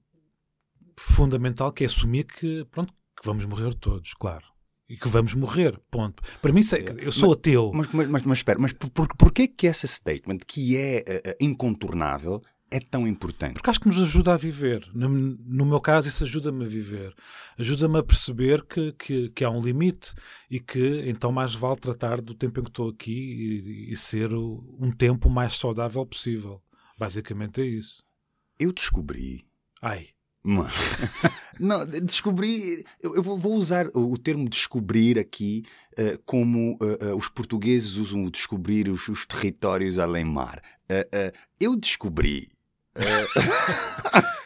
fundamental 0.99 1.73
que 1.73 1.85
é 1.85 1.87
assumir 1.87 2.25
que, 2.25 2.65
pronto, 2.71 2.93
que 2.93 3.27
vamos 3.27 3.45
morrer 3.45 3.75
todos, 3.75 4.15
claro. 4.15 4.47
E 4.89 4.97
que 4.97 5.07
vamos 5.07 5.35
morrer, 5.35 5.79
ponto. 5.91 6.23
Para 6.41 6.51
mim, 6.51 6.63
eu 6.99 7.13
sou 7.13 7.29
mas, 7.29 7.39
ateu. 7.39 7.71
Mas, 7.75 7.89
mas, 7.93 8.09
mas, 8.09 8.23
mas 8.23 8.39
espera, 8.39 8.59
mas 8.59 8.73
por, 8.73 8.89
por, 8.89 9.07
porquê 9.17 9.47
que 9.47 9.67
essa 9.67 9.87
statement, 9.87 10.39
que 10.47 10.79
é 10.79 11.05
uh, 11.07 11.45
incontornável, 11.45 12.41
é 12.71 12.81
tão 12.81 13.07
importante? 13.07 13.55
Porque 13.55 13.71
acho 13.71 13.81
que 13.81 13.89
nos 13.89 14.01
ajuda 14.01 14.35
a 14.35 14.37
viver. 14.37 14.89
No, 14.95 15.09
no 15.09 15.65
meu 15.65 15.81
caso, 15.81 16.09
isso 16.09 16.25
ajuda-me 16.25 16.65
a 16.65 16.69
viver. 16.69 17.15
Ajuda-me 17.59 17.99
a 17.99 18.03
perceber 18.03 18.65
que, 18.65 18.93
que, 18.93 19.31
que, 19.31 19.45
há 19.45 19.51
um 19.51 19.61
limite 19.61 20.13
e 20.51 20.61
que 20.61 21.03
então 21.09 21.33
mais 21.33 21.55
vale 21.55 21.77
tratar 21.77 22.21
do 22.21 22.35
tempo 22.35 22.61
em 22.61 22.63
que 22.63 22.71
estou 22.71 22.89
aqui 22.89 23.13
e, 23.13 23.93
e 23.93 23.97
ser 23.97 24.33
o, 24.35 24.77
um 24.79 24.91
tempo 24.91 25.31
mais 25.31 25.57
saudável 25.57 26.05
possível. 26.05 26.63
Basicamente 26.99 27.61
é 27.61 27.65
isso. 27.65 28.03
Eu 28.59 28.73
descobri. 28.73 29.47
Ai. 29.81 30.09
Mano. 30.43 30.71
Não, 31.59 31.85
descobri. 31.87 32.85
Eu, 33.03 33.23
vou 33.23 33.55
usar 33.55 33.87
o 33.95 34.17
termo 34.17 34.49
descobrir 34.49 35.19
aqui 35.19 35.65
uh, 35.99 36.19
como 36.25 36.79
uh, 36.81 37.13
uh, 37.13 37.17
os 37.17 37.29
portugueses 37.29 37.97
usam 37.97 38.25
o 38.25 38.31
descobrir 38.31 38.89
os, 38.89 39.09
os 39.09 39.27
territórios 39.27 39.99
além 39.99 40.25
mar. 40.25 40.63
eu 41.61 41.77
descobri. 41.77 42.49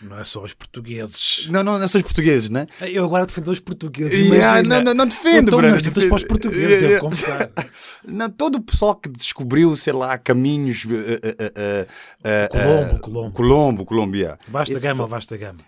Não 0.00 0.18
é 0.18 0.24
só 0.24 0.42
os 0.42 0.54
portugueses. 0.54 1.46
Não, 1.50 1.62
não, 1.62 1.78
não 1.78 1.86
são 1.86 2.00
os 2.00 2.04
portugueses, 2.04 2.48
né? 2.48 2.66
Eu 2.80 3.04
agora 3.04 3.26
defendo 3.26 3.48
os 3.48 3.60
portugueses. 3.60 4.18
Yeah, 4.18 4.62
não, 4.62 4.80
não, 4.80 4.94
não 4.94 5.06
defendo, 5.06 5.50
Bruno. 5.50 5.74
Mas 5.74 5.86
para 5.86 6.14
os 6.14 6.24
portugueses, 6.24 6.80
devo 6.80 7.00
confessar. 7.00 7.50
Não, 8.02 8.30
todo 8.30 8.54
o 8.56 8.62
pessoal 8.62 8.96
que 8.96 9.10
descobriu, 9.10 9.76
sei 9.76 9.92
lá, 9.92 10.16
caminhos. 10.16 10.86
Uh, 10.86 10.88
uh, 10.88 12.48
Colombo, 12.50 13.00
Colombo. 13.00 13.32
Colombo, 13.32 13.84
Colômbia. 13.84 14.38
Vasta 14.48 14.72
Esse 14.72 14.82
gama, 14.82 15.06
vasta 15.06 15.36
gama. 15.36 15.60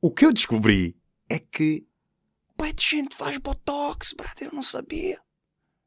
O 0.00 0.08
que 0.10 0.24
eu 0.24 0.32
descobri 0.32 0.96
é 1.28 1.40
que. 1.40 1.84
Pai 2.56 2.72
de 2.72 2.84
gente 2.84 3.16
faz 3.16 3.38
botox, 3.38 4.12
brother, 4.16 4.48
eu 4.48 4.52
não 4.52 4.62
sabia. 4.62 5.18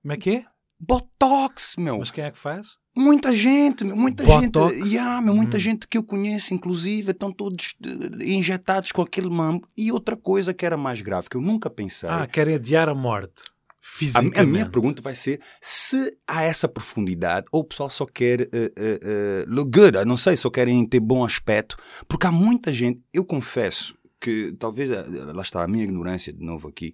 Como 0.01 0.11
é 0.11 0.17
que 0.17 0.29
é? 0.31 0.45
Botox, 0.77 1.75
meu. 1.77 1.99
Mas 1.99 2.11
quem 2.11 2.25
é 2.25 2.31
que 2.31 2.37
faz? 2.37 2.77
Muita 2.95 3.31
gente, 3.31 3.83
muita 3.83 4.23
Botox. 4.23 4.75
gente, 4.75 4.89
yeah, 4.89 5.19
meu, 5.19 5.33
muita 5.33 5.57
hum. 5.57 5.59
gente 5.59 5.87
que 5.87 5.97
eu 5.97 6.03
conheço, 6.03 6.53
inclusive, 6.53 7.11
estão 7.11 7.31
todos 7.31 7.75
uh, 7.83 8.23
injetados 8.23 8.91
com 8.91 9.01
aquele 9.01 9.29
mambo. 9.29 9.67
E 9.75 9.91
outra 9.91 10.15
coisa 10.15 10.53
que 10.53 10.65
era 10.65 10.77
mais 10.77 11.01
grave, 11.01 11.27
que 11.27 11.35
eu 11.35 11.41
nunca 11.41 11.69
pensei. 11.69 12.07
Ah, 12.07 12.27
querem 12.27 12.53
adiar 12.53 12.87
a 12.87 12.93
morte. 12.93 13.51
Fisicamente. 13.81 14.37
A, 14.37 14.41
a 14.41 14.45
minha 14.45 14.69
pergunta 14.69 15.01
vai 15.01 15.13
ser 15.13 15.41
se 15.59 16.15
há 16.25 16.43
essa 16.43 16.69
profundidade 16.69 17.47
ou 17.51 17.61
o 17.61 17.63
pessoal 17.65 17.89
só 17.89 18.05
quer 18.05 18.41
uh, 18.41 18.45
uh, 18.45 19.43
look 19.47 19.71
good, 19.71 19.97
eu 19.97 20.05
não 20.05 20.15
sei, 20.15 20.37
só 20.37 20.49
querem 20.49 20.85
ter 20.85 20.99
bom 20.99 21.25
aspecto. 21.25 21.75
Porque 22.07 22.25
há 22.25 22.31
muita 22.31 22.71
gente, 22.71 23.01
eu 23.11 23.25
confesso 23.25 23.97
que 24.21 24.53
talvez, 24.57 24.89
lá 24.89 25.41
está 25.41 25.63
a 25.63 25.67
minha 25.67 25.83
ignorância 25.83 26.31
de 26.31 26.41
novo 26.41 26.69
aqui, 26.69 26.93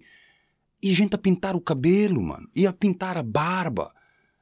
e 0.82 0.92
gente 0.92 1.14
a 1.14 1.18
pintar 1.18 1.54
o 1.54 1.60
cabelo, 1.60 2.20
mano, 2.20 2.48
e 2.56 2.66
a 2.66 2.72
pintar 2.72 3.16
a 3.16 3.22
barba 3.22 3.92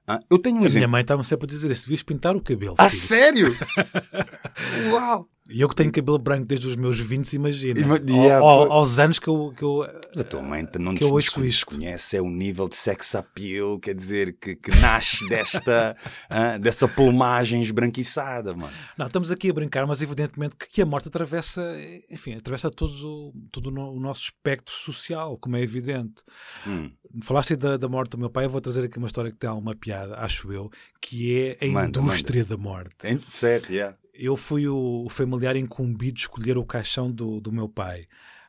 ah, 0.08 0.20
eu 0.30 0.38
tenho 0.38 0.56
um 0.56 0.62
a 0.62 0.66
exemplo. 0.66 0.78
minha 0.78 0.88
mãe 0.88 1.02
estava 1.02 1.22
sempre 1.22 1.44
a 1.44 1.48
dizer: 1.48 1.74
se 1.74 1.82
devias 1.82 2.02
pintar 2.02 2.34
o 2.34 2.40
cabelo. 2.40 2.74
A 2.78 2.88
sério? 2.88 3.54
Uau! 4.90 5.28
E 5.50 5.62
eu 5.62 5.68
que 5.68 5.74
tenho 5.74 5.90
cabelo 5.90 6.18
branco 6.18 6.44
desde 6.44 6.66
os 6.66 6.76
meus 6.76 7.00
20, 7.00 7.32
imagina. 7.32 7.80
Yeah, 8.06 8.38
ao, 8.38 8.70
aos 8.70 8.98
anos 8.98 9.18
que 9.18 9.28
eu. 9.28 9.54
Que 9.56 9.62
eu 9.62 9.88
Mas 10.10 10.20
a 10.20 10.24
tua 10.24 10.42
mãe 10.42 10.66
não 10.78 10.94
que 10.94 11.02
eu 11.02 11.16
desconhece 11.16 12.18
é 12.18 12.20
o 12.20 12.28
nível 12.28 12.68
de 12.68 12.76
sex 12.76 13.14
appeal, 13.14 13.78
quer 13.78 13.94
dizer, 13.94 14.36
que, 14.38 14.54
que 14.54 14.70
nasce 14.78 15.26
desta 15.26 15.96
uh, 16.30 16.58
dessa 16.58 16.86
plumagem 16.86 17.62
esbranquiçada, 17.62 18.54
mano. 18.54 18.72
Não, 18.98 19.06
estamos 19.06 19.30
aqui 19.30 19.48
a 19.48 19.52
brincar, 19.54 19.86
mas 19.86 20.02
evidentemente 20.02 20.54
que, 20.54 20.68
que 20.68 20.82
a 20.82 20.86
morte 20.86 21.08
atravessa, 21.08 21.62
enfim, 22.10 22.34
atravessa 22.34 22.70
todo, 22.70 23.32
todo 23.50 23.68
o 23.68 23.98
nosso 23.98 24.24
espectro 24.24 24.74
social, 24.74 25.38
como 25.38 25.56
é 25.56 25.62
evidente. 25.62 26.22
Hum. 26.66 26.90
Falaste 27.22 27.56
da, 27.56 27.78
da 27.78 27.88
morte 27.88 28.10
do 28.10 28.18
meu 28.18 28.28
pai, 28.28 28.44
eu 28.44 28.50
vou 28.50 28.60
trazer 28.60 28.84
aqui 28.84 28.98
uma 28.98 29.06
história 29.06 29.30
que 29.30 29.38
tem 29.38 29.48
alguma 29.48 29.74
piada, 29.74 30.14
acho 30.18 30.52
eu, 30.52 30.68
que 31.00 31.56
é 31.58 31.66
a 31.66 31.70
manda, 31.70 32.00
indústria 32.00 32.42
manda. 32.42 32.54
da 32.54 32.62
morte. 32.62 33.20
Certo, 33.28 33.72
yeah 33.72 33.96
eu 34.18 34.36
fui 34.36 34.66
o, 34.66 35.06
familiar 35.08 35.56
incumbido 35.56 36.14
de 36.14 36.22
escolher 36.22 36.58
o 36.58 36.64
caixão 36.64 37.10
do, 37.10 37.40
do 37.40 37.52
meu 37.52 37.68
pai. 37.68 38.06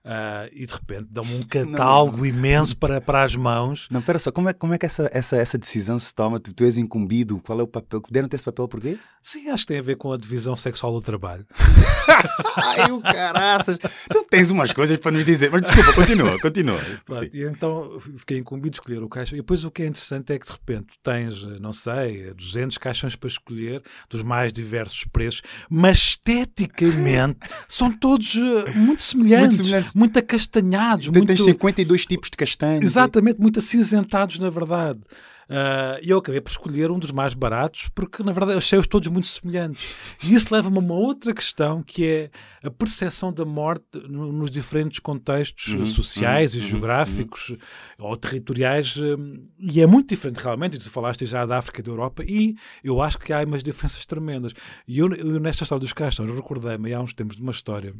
Uh, 0.09 0.49
e 0.53 0.65
de 0.65 0.73
repente 0.73 1.05
dá-me 1.11 1.35
um 1.35 1.43
catálogo 1.45 2.17
não, 2.17 2.25
imenso 2.25 2.75
para, 2.75 2.99
para 2.99 3.23
as 3.23 3.35
mãos. 3.35 3.87
Não, 3.91 4.01
pera 4.01 4.17
só, 4.17 4.31
como 4.31 4.49
é, 4.49 4.53
como 4.53 4.73
é 4.73 4.77
que 4.79 4.87
essa, 4.87 5.07
essa, 5.13 5.37
essa 5.37 5.55
decisão 5.55 5.99
se 5.99 6.11
toma? 6.15 6.39
Tu, 6.39 6.51
tu 6.51 6.63
és 6.63 6.77
incumbido, 6.77 7.39
qual 7.45 7.59
é 7.59 7.63
o 7.63 7.67
papel? 7.67 8.01
Deram-te 8.09 8.35
esse 8.35 8.43
papel 8.43 8.67
porquê? 8.67 8.97
Sim, 9.21 9.49
acho 9.49 9.65
que 9.65 9.67
tem 9.67 9.77
a 9.77 9.83
ver 9.83 9.97
com 9.97 10.11
a 10.11 10.17
divisão 10.17 10.55
sexual 10.55 10.93
do 10.93 11.01
trabalho. 11.01 11.45
Ai, 12.57 12.91
o 12.91 12.99
caraças! 13.01 13.77
Tu 13.77 14.25
tens 14.31 14.49
umas 14.49 14.73
coisas 14.73 14.97
para 14.97 15.11
nos 15.11 15.23
dizer, 15.23 15.51
mas 15.51 15.61
desculpa, 15.61 15.93
continua, 15.93 16.39
continua. 16.39 16.79
Pronto, 17.05 17.29
e 17.31 17.43
então 17.43 17.99
fiquei 18.17 18.39
incumbido 18.39 18.71
de 18.71 18.77
escolher 18.77 19.03
o 19.03 19.09
caixão. 19.09 19.37
E 19.37 19.41
depois 19.41 19.63
o 19.63 19.69
que 19.69 19.83
é 19.83 19.85
interessante 19.85 20.33
é 20.33 20.39
que 20.39 20.47
de 20.47 20.51
repente 20.51 20.87
tens, 21.03 21.43
não 21.59 21.71
sei, 21.71 22.33
200 22.33 22.79
caixões 22.79 23.15
para 23.15 23.27
escolher, 23.27 23.83
dos 24.09 24.23
mais 24.23 24.51
diversos 24.51 25.03
preços, 25.03 25.43
mas 25.69 25.99
esteticamente 25.99 27.47
são 27.67 27.91
todos 27.91 28.35
eh, 28.35 28.71
muito 28.71 29.03
semelhantes. 29.03 29.57
Muito 29.57 29.65
semelhantes 29.67 29.98
muito 29.99 30.17
acastanhados. 30.17 31.09
Tem, 31.09 31.23
muito... 31.23 31.43
52 31.43 32.05
tipos 32.05 32.29
de 32.29 32.37
castanhos. 32.37 32.83
Exatamente, 32.83 33.39
muito 33.39 33.59
acinzentados, 33.59 34.39
na 34.39 34.49
verdade. 34.49 35.01
Uh, 35.49 35.97
e 36.03 36.11
eu 36.11 36.19
acabei 36.19 36.39
por 36.39 36.51
escolher 36.51 36.91
um 36.91 36.99
dos 36.99 37.09
mais 37.09 37.33
baratos, 37.33 37.89
porque 37.95 38.21
na 38.21 38.31
verdade 38.31 38.59
achei-os 38.59 38.85
todos 38.85 39.07
muito 39.07 39.25
semelhantes. 39.25 39.97
E 40.23 40.35
isso 40.35 40.53
leva-me 40.53 40.77
a 40.77 40.79
uma 40.79 40.93
outra 40.93 41.33
questão, 41.33 41.81
que 41.81 42.05
é 42.05 42.29
a 42.63 42.69
percepção 42.69 43.33
da 43.33 43.43
morte 43.43 43.83
no, 44.07 44.31
nos 44.31 44.51
diferentes 44.51 44.99
contextos 44.99 45.73
uhum, 45.73 45.87
sociais 45.87 46.53
uhum, 46.53 46.59
e 46.59 46.63
uhum, 46.63 46.69
geográficos 46.69 47.49
uhum. 47.49 47.57
ou 47.97 48.15
territoriais. 48.15 48.95
Um, 48.95 49.43
e 49.57 49.81
é 49.81 49.87
muito 49.87 50.09
diferente 50.09 50.37
realmente. 50.37 50.77
Tu 50.77 50.89
falaste 50.89 51.25
já 51.25 51.43
da 51.47 51.57
África 51.57 51.81
e 51.81 51.83
da 51.83 51.91
Europa, 51.91 52.23
e 52.23 52.55
eu 52.83 53.01
acho 53.01 53.17
que 53.17 53.33
há 53.33 53.43
umas 53.43 53.63
diferenças 53.63 54.05
tremendas. 54.05 54.53
E 54.87 54.99
eu, 54.99 55.11
eu 55.15 55.39
nesta 55.39 55.63
história 55.63 55.81
dos 55.81 55.93
caixões, 55.93 56.31
recordei-me 56.31 56.93
há 56.93 57.01
uns 57.01 57.13
tempos 57.13 57.35
de 57.35 57.41
uma 57.41 57.51
história 57.51 57.91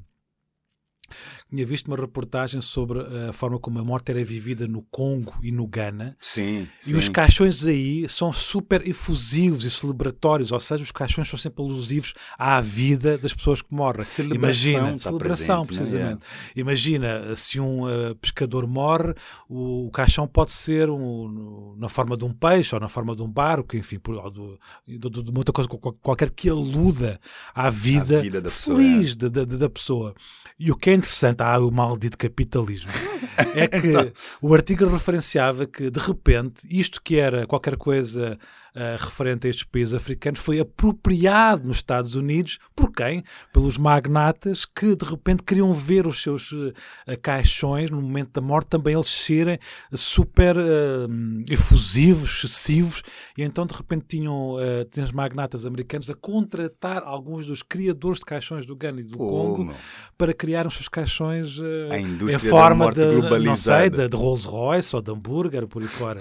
tinha 1.50 1.66
visto 1.66 1.88
uma 1.88 1.98
reportagem 1.98 2.62
sobre 2.62 3.00
a 3.30 3.34
forma 3.34 3.60
como 3.60 3.80
a 3.80 3.84
morte 3.84 4.12
era 4.12 4.24
vivida 4.24 4.68
no 4.68 4.82
Congo 4.84 5.34
e 5.42 5.52
no 5.52 5.68
Ghana. 5.68 6.16
Sim. 6.22 6.68
E 6.82 6.86
sim. 6.86 6.96
os 6.96 7.10
caixões 7.10 7.66
aí 7.66 8.08
são 8.08 8.32
super 8.32 8.88
efusivos 8.88 9.64
e 9.64 9.70
celebratórios, 9.70 10.52
ou 10.52 10.60
seja, 10.60 10.84
os 10.84 10.92
caixões 10.92 11.28
são 11.28 11.38
sempre 11.38 11.64
alusivos 11.64 12.14
à 12.38 12.60
vida 12.62 13.18
das 13.18 13.34
pessoas 13.34 13.62
que 13.62 13.74
morrem. 13.74 14.02
Celebração, 14.02 14.72
Imagina, 14.72 15.00
celebração, 15.00 15.64
presente, 15.64 15.82
é? 15.82 15.84
precisamente. 15.84 16.22
Imagina, 16.56 17.36
se 17.36 17.60
um 17.60 17.86
uh, 17.86 18.16
pescador 18.16 18.68
morre, 18.68 19.14
o, 19.48 19.88
o, 19.88 19.92
caixão 19.92 20.28
pode 20.28 20.52
ser 20.52 20.90
um, 20.90 21.76
na 21.78 21.90
forma 21.90 22.16
de 22.16 22.26
um 22.26 22.34
peixe 22.34 22.76
ou 22.76 22.82
na 22.82 22.88
forma 22.88 23.16
de 23.16 23.22
um 23.22 23.28
barco, 23.28 23.76
enfim, 23.76 24.00
por, 24.00 24.16
ou 24.16 24.60
de, 24.88 25.10
de, 25.10 25.32
muita 25.32 25.52
coisa 25.52 25.70
qualquer 26.02 26.30
que 26.32 26.50
aluda 26.50 27.20
à 27.54 27.70
vida, 27.70 28.22
vida 28.22 28.42
da 28.42 28.50
feliz 28.50 29.16
pessoa, 29.16 29.28
é. 29.28 29.30
da, 29.30 29.46
da, 29.46 29.58
da 29.58 29.70
pessoa. 29.70 30.16
E 30.60 30.72
o 30.72 30.78
é 30.88 30.94
interessante, 31.00 31.42
ah, 31.42 31.60
o 31.60 31.72
maldito 31.72 32.18
capitalismo, 32.18 32.92
é 33.56 33.68
que 33.68 33.88
Então. 33.88 34.12
o 34.42 34.54
artigo 34.54 34.88
referenciava 34.88 35.66
que, 35.66 35.90
de 35.90 36.00
repente, 36.00 36.68
isto 36.70 37.02
que 37.02 37.18
era 37.18 37.48
qualquer 37.48 37.76
coisa 37.78 38.38
uh, 38.80 39.04
referente 39.04 39.48
a 39.48 39.50
estes 39.50 39.66
países 39.66 39.94
africanos 39.94 40.40
foi 40.40 40.60
apropriado 40.60 41.68
nos 41.68 41.78
Estados 41.78 42.16
Unidos 42.16 42.58
por 42.76 42.92
quem? 42.92 43.24
Pelos 43.52 43.78
magnatas 43.78 44.66
que, 44.66 44.96
de 44.96 45.06
repente, 45.06 45.44
queriam 45.44 45.74
ver 45.74 46.08
os 46.08 46.22
seus 46.22 46.52
uh, 46.52 46.74
caixões, 47.22 47.90
no 47.92 48.02
momento 48.02 48.32
da 48.34 48.42
morte, 48.42 48.68
também 48.68 48.94
eles 48.94 49.08
serem 49.08 49.60
super 49.94 50.58
uh, 50.58 51.10
efusivos, 51.50 52.44
excessivos, 52.44 53.04
e 53.38 53.44
então, 53.44 53.66
de 53.66 53.74
repente, 53.74 54.06
tinham, 54.08 54.56
uh, 54.56 54.86
tinham 54.90 55.06
os 55.06 55.12
magnatas 55.12 55.66
americanos 55.66 56.10
a 56.10 56.16
contratar 56.16 57.04
alguns 57.04 57.46
dos 57.46 57.62
criadores 57.62 58.20
de 58.20 58.26
caixões 58.26 58.66
do 58.66 58.76
Ghana 58.76 59.02
e 59.02 59.04
do 59.04 59.18
Pô, 59.18 59.30
Congo 59.30 59.66
meu. 59.66 59.76
para 60.18 60.34
criar 60.34 60.66
os 60.66 60.74
seus 60.74 60.88
caixões 60.88 61.58
uh, 61.58 61.64
em 61.94 62.40
forma 62.40 62.92
de, 62.92 63.00
não 63.00 63.12
sei, 63.12 63.20
globalizada. 63.20 64.04
de, 64.04 64.10
de 64.10 64.18
Rolls 64.18 64.48
Royce 64.48 64.96
ou 64.96 65.02
de 65.02 65.12
hambúrguer, 65.12 65.68
por 65.68 65.82
aí 65.82 65.88
fora. 65.88 66.20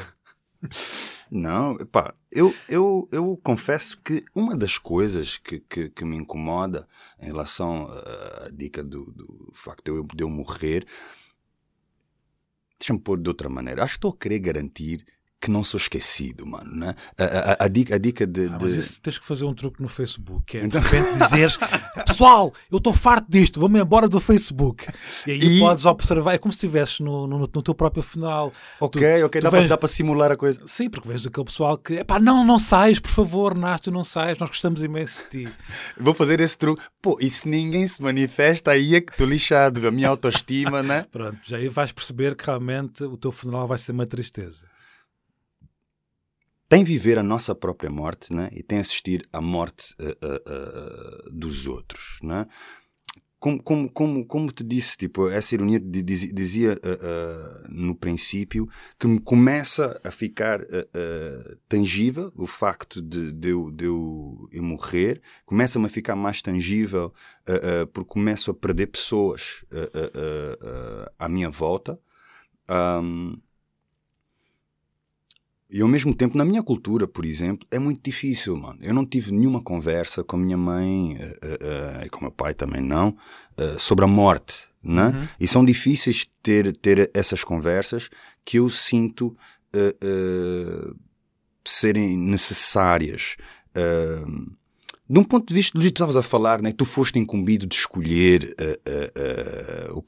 Não, 1.31 1.77
pá, 1.87 2.15
eu, 2.31 2.55
eu, 2.69 3.09
eu 3.13 3.39
confesso 3.43 4.01
que 4.01 4.25
uma 4.35 4.57
das 4.57 4.79
coisas 4.79 5.37
que, 5.37 5.61
que, 5.61 5.91
que 5.91 6.05
me 6.05 6.17
incomoda 6.17 6.89
em 7.21 7.27
relação 7.27 7.89
à 7.89 8.49
dica 8.51 8.83
do, 8.83 9.05
do 9.13 9.53
facto 9.55 9.85
de 9.85 9.91
eu, 9.91 10.05
de 10.05 10.25
eu 10.25 10.31
morrer, 10.31 10.87
deixa-me 12.79 12.99
pôr 12.99 13.21
de 13.21 13.29
outra 13.29 13.49
maneira. 13.49 13.85
Acho 13.85 13.95
que 13.95 13.99
estou 13.99 14.13
a 14.13 14.17
querer 14.17 14.39
garantir 14.39 15.05
que 15.49 15.53
não 15.53 15.65
sou 15.65 15.79
esquecido, 15.79 16.47
mano. 16.47 16.71
Né? 16.77 16.95
A, 17.17 17.25
a, 17.25 17.65
a 17.65 17.69
dica, 17.69 17.95
a 17.95 17.99
dica 17.99 18.27
de. 18.27 18.43
Ah, 18.45 18.57
de- 18.59 18.65
mas 18.65 18.75
isso 18.75 19.01
tens 19.01 19.19
que 19.19 19.25
fazer 19.25 19.45
um 19.47 19.55
truque 19.55 19.81
no 19.83 19.89
Facebook, 19.89 20.45
que 20.47 20.59
é 20.59 20.65
Então- 20.65 20.81
de 20.81 20.87
repente 20.87 21.19
dizeres 21.19 21.57
pessoal, 22.07 22.53
eu 22.71 22.79
estou 22.79 22.93
farto 22.93 23.27
disto, 23.29 23.59
vou-me 23.59 23.81
embora 23.81 24.09
do 24.09 24.21
Facebook. 24.21 24.87
E 25.27 25.33
aí 25.33 25.39
E- 25.39 25.61
podes 25.61 25.85
observar, 25.87 26.35
é 26.35 26.39
como 26.39 26.53
se 26.53 26.57
estivesses 26.59 27.01
no, 27.01 27.27
no, 27.27 27.39
no 27.39 27.63
teu 27.63 27.75
próprio 27.75 28.03
funeral. 28.03 28.53
Ok, 28.81 29.23
ok, 29.25 29.41
tu 29.41 29.51
dá, 29.51 29.61
dá 29.67 29.77
para 29.79 29.89
simular 29.89 30.31
a 30.31 30.37
coisa. 30.37 30.61
Sim, 30.67 30.91
porque 30.91 31.09
vês 31.09 31.27
aquele 31.27 31.47
pessoal 31.47 31.79
que, 31.79 32.05
pá, 32.05 32.21
não, 32.21 32.45
não 32.45 32.59
sais, 32.59 32.99
por 32.99 33.11
favor, 33.11 33.57
Nácio, 33.57 33.91
não 33.91 34.05
sais, 34.05 34.37
nós 34.39 34.49
gostamos 34.51 34.83
imenso 34.83 35.23
de 35.31 35.47
ti. 35.47 35.53
Vou 35.99 36.13
fazer 36.15 36.41
esse 36.41 36.57
truque. 36.59 36.83
Pô, 37.01 37.17
e 37.21 37.31
se 37.31 37.49
ninguém 37.49 37.87
se 37.87 38.03
manifesta, 38.03 38.73
aí 38.73 38.95
é 38.95 39.01
que 39.01 39.13
estou 39.13 39.27
lixado. 39.27 39.87
A 39.87 39.91
minha 39.91 40.09
autoestima, 40.09 40.83
né? 40.83 41.07
Pronto, 41.11 41.39
já 41.45 41.57
aí 41.57 41.69
vais 41.69 41.93
perceber 41.93 42.35
que 42.37 42.45
realmente 42.45 43.03
o 43.05 43.17
teu 43.17 43.31
funeral 43.33 43.67
vai 43.67 43.79
ser 43.79 43.93
uma 43.93 44.07
tristeza. 44.07 44.67
Tem 46.69 46.85
viver 46.85 47.19
a 47.19 47.23
nossa 47.23 47.55
própria 47.55 47.91
morte 47.91 48.33
né? 48.33 48.51
e 48.53 48.63
tem 48.63 48.79
assistir 48.79 49.27
à 49.33 49.41
morte 49.41 49.95
uh, 49.99 51.29
uh, 51.29 51.31
dos 51.33 51.67
outros. 51.67 52.19
Né? 52.23 52.47
Como, 53.41 53.63
como, 53.63 53.89
como, 53.91 54.27
como 54.27 54.53
te 54.53 54.65
disse, 54.65 54.97
tipo, 54.97 55.29
essa 55.29 55.55
ironia 55.55 55.79
di- 55.79 56.03
diz- 56.03 56.35
dizia 56.35 56.73
uh, 56.73 56.77
uh, 56.77 57.67
no 57.69 57.95
princípio 57.95 58.69
que 58.99 59.07
me 59.07 59.21
começa 59.21 59.99
a 60.03 60.11
ficar 60.11 60.61
uh, 60.61 61.57
tangível 61.69 62.33
o 62.35 62.47
facto 62.47 63.01
de, 63.01 63.33
de, 63.33 63.51
eu, 63.51 63.71
de 63.71 63.85
eu, 63.85 64.49
morrer, 64.61 65.23
começa-me 65.47 65.87
a 65.87 65.89
ficar 65.89 66.17
mais 66.17 66.43
tangível 66.43 67.13
porque 67.95 68.11
começo 68.11 68.51
a 68.51 68.55
perder 68.55 68.89
pessoas 68.89 69.65
à 71.19 71.29
minha 71.29 71.49
volta. 71.49 71.99
Um, 72.69 73.41
e 75.71 75.83
ao 75.83 75.89
mesmo 75.89 76.15
tempo, 76.15 76.39
na 76.39 76.47
minha 76.47 76.63
cultura, 76.63 77.07
por 77.07 77.27
exemplo, 77.27 77.67
é 77.71 77.79
muito 77.79 78.01
difícil, 78.03 78.57
mano. 78.57 78.79
Eu 78.81 78.95
não 78.95 79.05
tive 79.05 79.33
nenhuma 79.33 79.61
conversa 79.61 80.25
com 80.25 80.37
a 80.37 80.39
minha 80.39 80.57
mãe 80.57 81.17
uh, 81.17 81.19
uh, 81.19 82.07
e 82.07 82.09
com 82.09 82.21
o 82.21 82.23
meu 82.23 82.31
pai 82.31 82.55
também 82.55 82.81
não 82.81 83.11
uh, 83.11 83.79
sobre 83.79 84.03
a 84.07 84.09
morte, 84.09 84.67
né? 84.83 85.09
Uhum. 85.09 85.29
E 85.39 85.47
são 85.47 85.63
difíceis 85.63 86.27
ter 86.43 86.75
ter 86.75 87.11
essas 87.13 87.45
conversas 87.45 88.09
que 88.45 88.59
eu 88.59 88.71
sinto 88.71 89.37
serem 91.63 92.17
necessárias. 92.17 93.37
De 95.09 95.19
um 95.19 95.23
ponto 95.23 95.47
de 95.47 95.55
vista, 95.55 95.79
tu 95.79 95.87
estavas 95.87 96.17
a 96.17 96.23
falar, 96.23 96.63
né? 96.63 96.73
Tu 96.73 96.87
foste 96.87 97.19
incumbido 97.19 97.67
de 97.67 97.75
escolher 97.75 98.57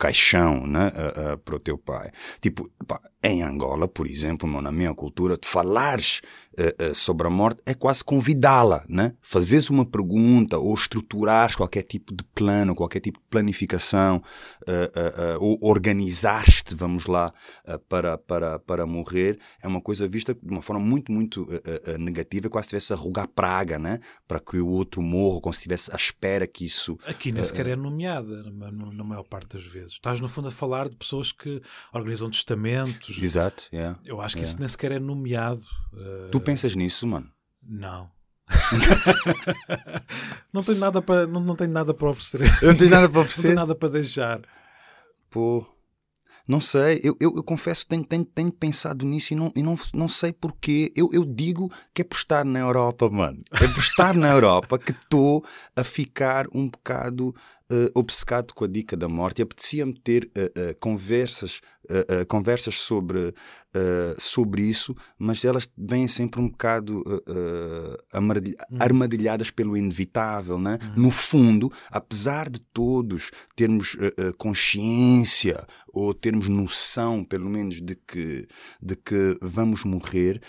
uh, 0.00 0.06
uh, 0.06 0.06
uh, 0.06 0.06
caixão, 0.10 0.66
né? 0.66 0.90
para 1.44 1.56
o 1.56 1.60
teu 1.60 1.76
pai. 1.78 2.10
Tipo, 2.40 2.70
pá, 2.86 3.00
em 3.22 3.42
Angola, 3.42 3.86
por 3.86 4.06
exemplo, 4.06 4.48
meu, 4.48 4.62
na 4.62 4.72
minha 4.72 4.94
cultura, 4.94 5.36
tu 5.36 5.46
falares 5.46 6.22
sobre 6.94 7.26
a 7.26 7.30
morte 7.30 7.62
é 7.64 7.72
quase 7.72 8.04
convidá-la, 8.04 8.84
né? 8.86 9.14
Fazeres 9.22 9.70
uma 9.70 9.84
pergunta 9.84 10.58
ou 10.58 10.74
estruturares 10.74 11.56
qualquer 11.56 11.82
tipo 11.84 12.14
de 12.14 12.22
plano, 12.34 12.74
qualquer 12.74 13.00
tipo 13.00 13.18
de 13.18 13.24
planificação, 13.30 14.22
ou 15.38 15.58
organizaste, 15.62 16.74
vamos 16.74 17.06
lá, 17.06 17.32
para, 17.88 18.18
para, 18.18 18.58
para 18.58 18.84
morrer, 18.84 19.38
é 19.62 19.68
uma 19.68 19.80
coisa 19.80 20.06
vista 20.06 20.34
de 20.34 20.50
uma 20.50 20.60
forma 20.60 20.84
muito, 20.84 21.10
muito 21.10 21.48
negativa, 21.98 22.50
quase 22.50 22.68
se 22.68 22.76
estivesse 22.76 22.92
a 22.92 22.96
rogar 22.96 23.28
praga, 23.28 23.78
né? 23.78 24.00
Para 24.28 24.38
que 24.38 24.58
o 24.58 24.68
outro 24.68 25.00
morra, 25.00 25.40
como 25.40 25.54
se 25.54 25.60
estivesse 25.60 25.90
à 25.92 25.96
espera 25.96 26.46
que 26.46 26.66
isso. 26.66 26.98
Aqui 27.06 27.32
nem 27.32 27.44
sequer 27.44 27.68
é 27.68 27.76
nomeada, 27.76 28.42
na, 28.52 28.70
na 28.70 29.04
maior 29.04 29.24
parte 29.24 29.56
das 29.56 29.66
vezes. 29.66 29.89
Estás, 29.92 30.20
no 30.20 30.28
fundo, 30.28 30.48
a 30.48 30.50
falar 30.50 30.88
de 30.88 30.96
pessoas 30.96 31.32
que 31.32 31.62
organizam 31.92 32.30
testamentos. 32.30 33.18
Exato, 33.20 33.64
yeah, 33.72 33.98
Eu 34.04 34.20
acho 34.20 34.34
que 34.34 34.40
yeah. 34.42 34.50
isso 34.50 34.58
nem 34.58 34.68
sequer 34.68 34.92
é 34.92 34.98
nomeado. 34.98 35.62
Uh, 35.92 36.30
Tu 36.30 36.40
pensas 36.40 36.74
nisso, 36.74 37.06
mano? 37.06 37.30
Não. 37.62 38.10
não 40.52 40.62
tenho 40.62 40.78
nada 40.78 41.00
para 41.00 41.26
não, 41.26 41.40
não 41.40 41.54
tenho 41.54 41.70
nada 41.70 41.94
para 41.94 42.10
oferecer. 42.10 42.40
Eu 42.62 42.68
não 42.72 42.76
tenho 42.76 42.90
nada 42.90 43.08
para 43.08 43.14
não 43.18 43.22
oferecer. 43.22 43.42
tenho 43.42 43.54
nada 43.54 43.74
para 43.74 43.88
deixar. 43.88 44.40
Pô, 45.30 45.64
não 46.50 46.58
sei, 46.58 46.98
eu, 47.04 47.16
eu, 47.20 47.32
eu 47.36 47.44
confesso 47.44 47.86
tenho, 47.86 48.04
tenho, 48.04 48.24
tenho, 48.24 48.50
pensado 48.50 49.06
nisso 49.06 49.32
e 49.32 49.36
não, 49.36 49.52
e 49.54 49.62
não, 49.62 49.76
não 49.94 50.08
sei 50.08 50.32
porquê. 50.32 50.92
Eu, 50.96 51.08
eu 51.12 51.24
digo 51.24 51.70
que 51.94 52.02
é 52.02 52.04
por 52.04 52.16
estar 52.16 52.44
na 52.44 52.58
Europa, 52.58 53.08
mano. 53.08 53.38
É 53.52 53.68
por 53.68 53.78
estar 53.78 54.16
na 54.16 54.32
Europa 54.32 54.76
que 54.76 54.90
estou 54.90 55.44
a 55.76 55.84
ficar 55.84 56.48
um 56.52 56.68
bocado 56.68 57.28
uh, 57.28 57.90
obcecado 57.94 58.52
com 58.52 58.64
a 58.64 58.66
dica 58.66 58.96
da 58.96 59.08
morte 59.08 59.38
e 59.38 59.42
apetecia-me 59.42 59.94
ter 59.94 60.24
uh, 60.36 60.70
uh, 60.70 60.80
conversas, 60.80 61.60
conversas 62.28 62.76
sobre, 62.76 63.34
sobre 64.18 64.62
isso, 64.62 64.94
mas 65.18 65.44
elas 65.44 65.68
vêm 65.76 66.06
sempre 66.08 66.40
um 66.40 66.48
bocado 66.48 67.02
armadilhadas 68.78 69.50
pelo 69.50 69.76
inevitável, 69.76 70.58
né? 70.58 70.78
Uhum. 70.82 71.02
No 71.04 71.10
fundo, 71.10 71.72
apesar 71.90 72.48
de 72.48 72.60
todos 72.60 73.30
termos 73.56 73.96
consciência 74.38 75.66
ou 75.92 76.14
termos 76.14 76.48
noção, 76.48 77.24
pelo 77.24 77.48
menos, 77.48 77.80
de 77.80 77.94
que, 77.94 78.46
de 78.80 78.96
que 78.96 79.38
vamos 79.40 79.84
morrer, 79.84 80.40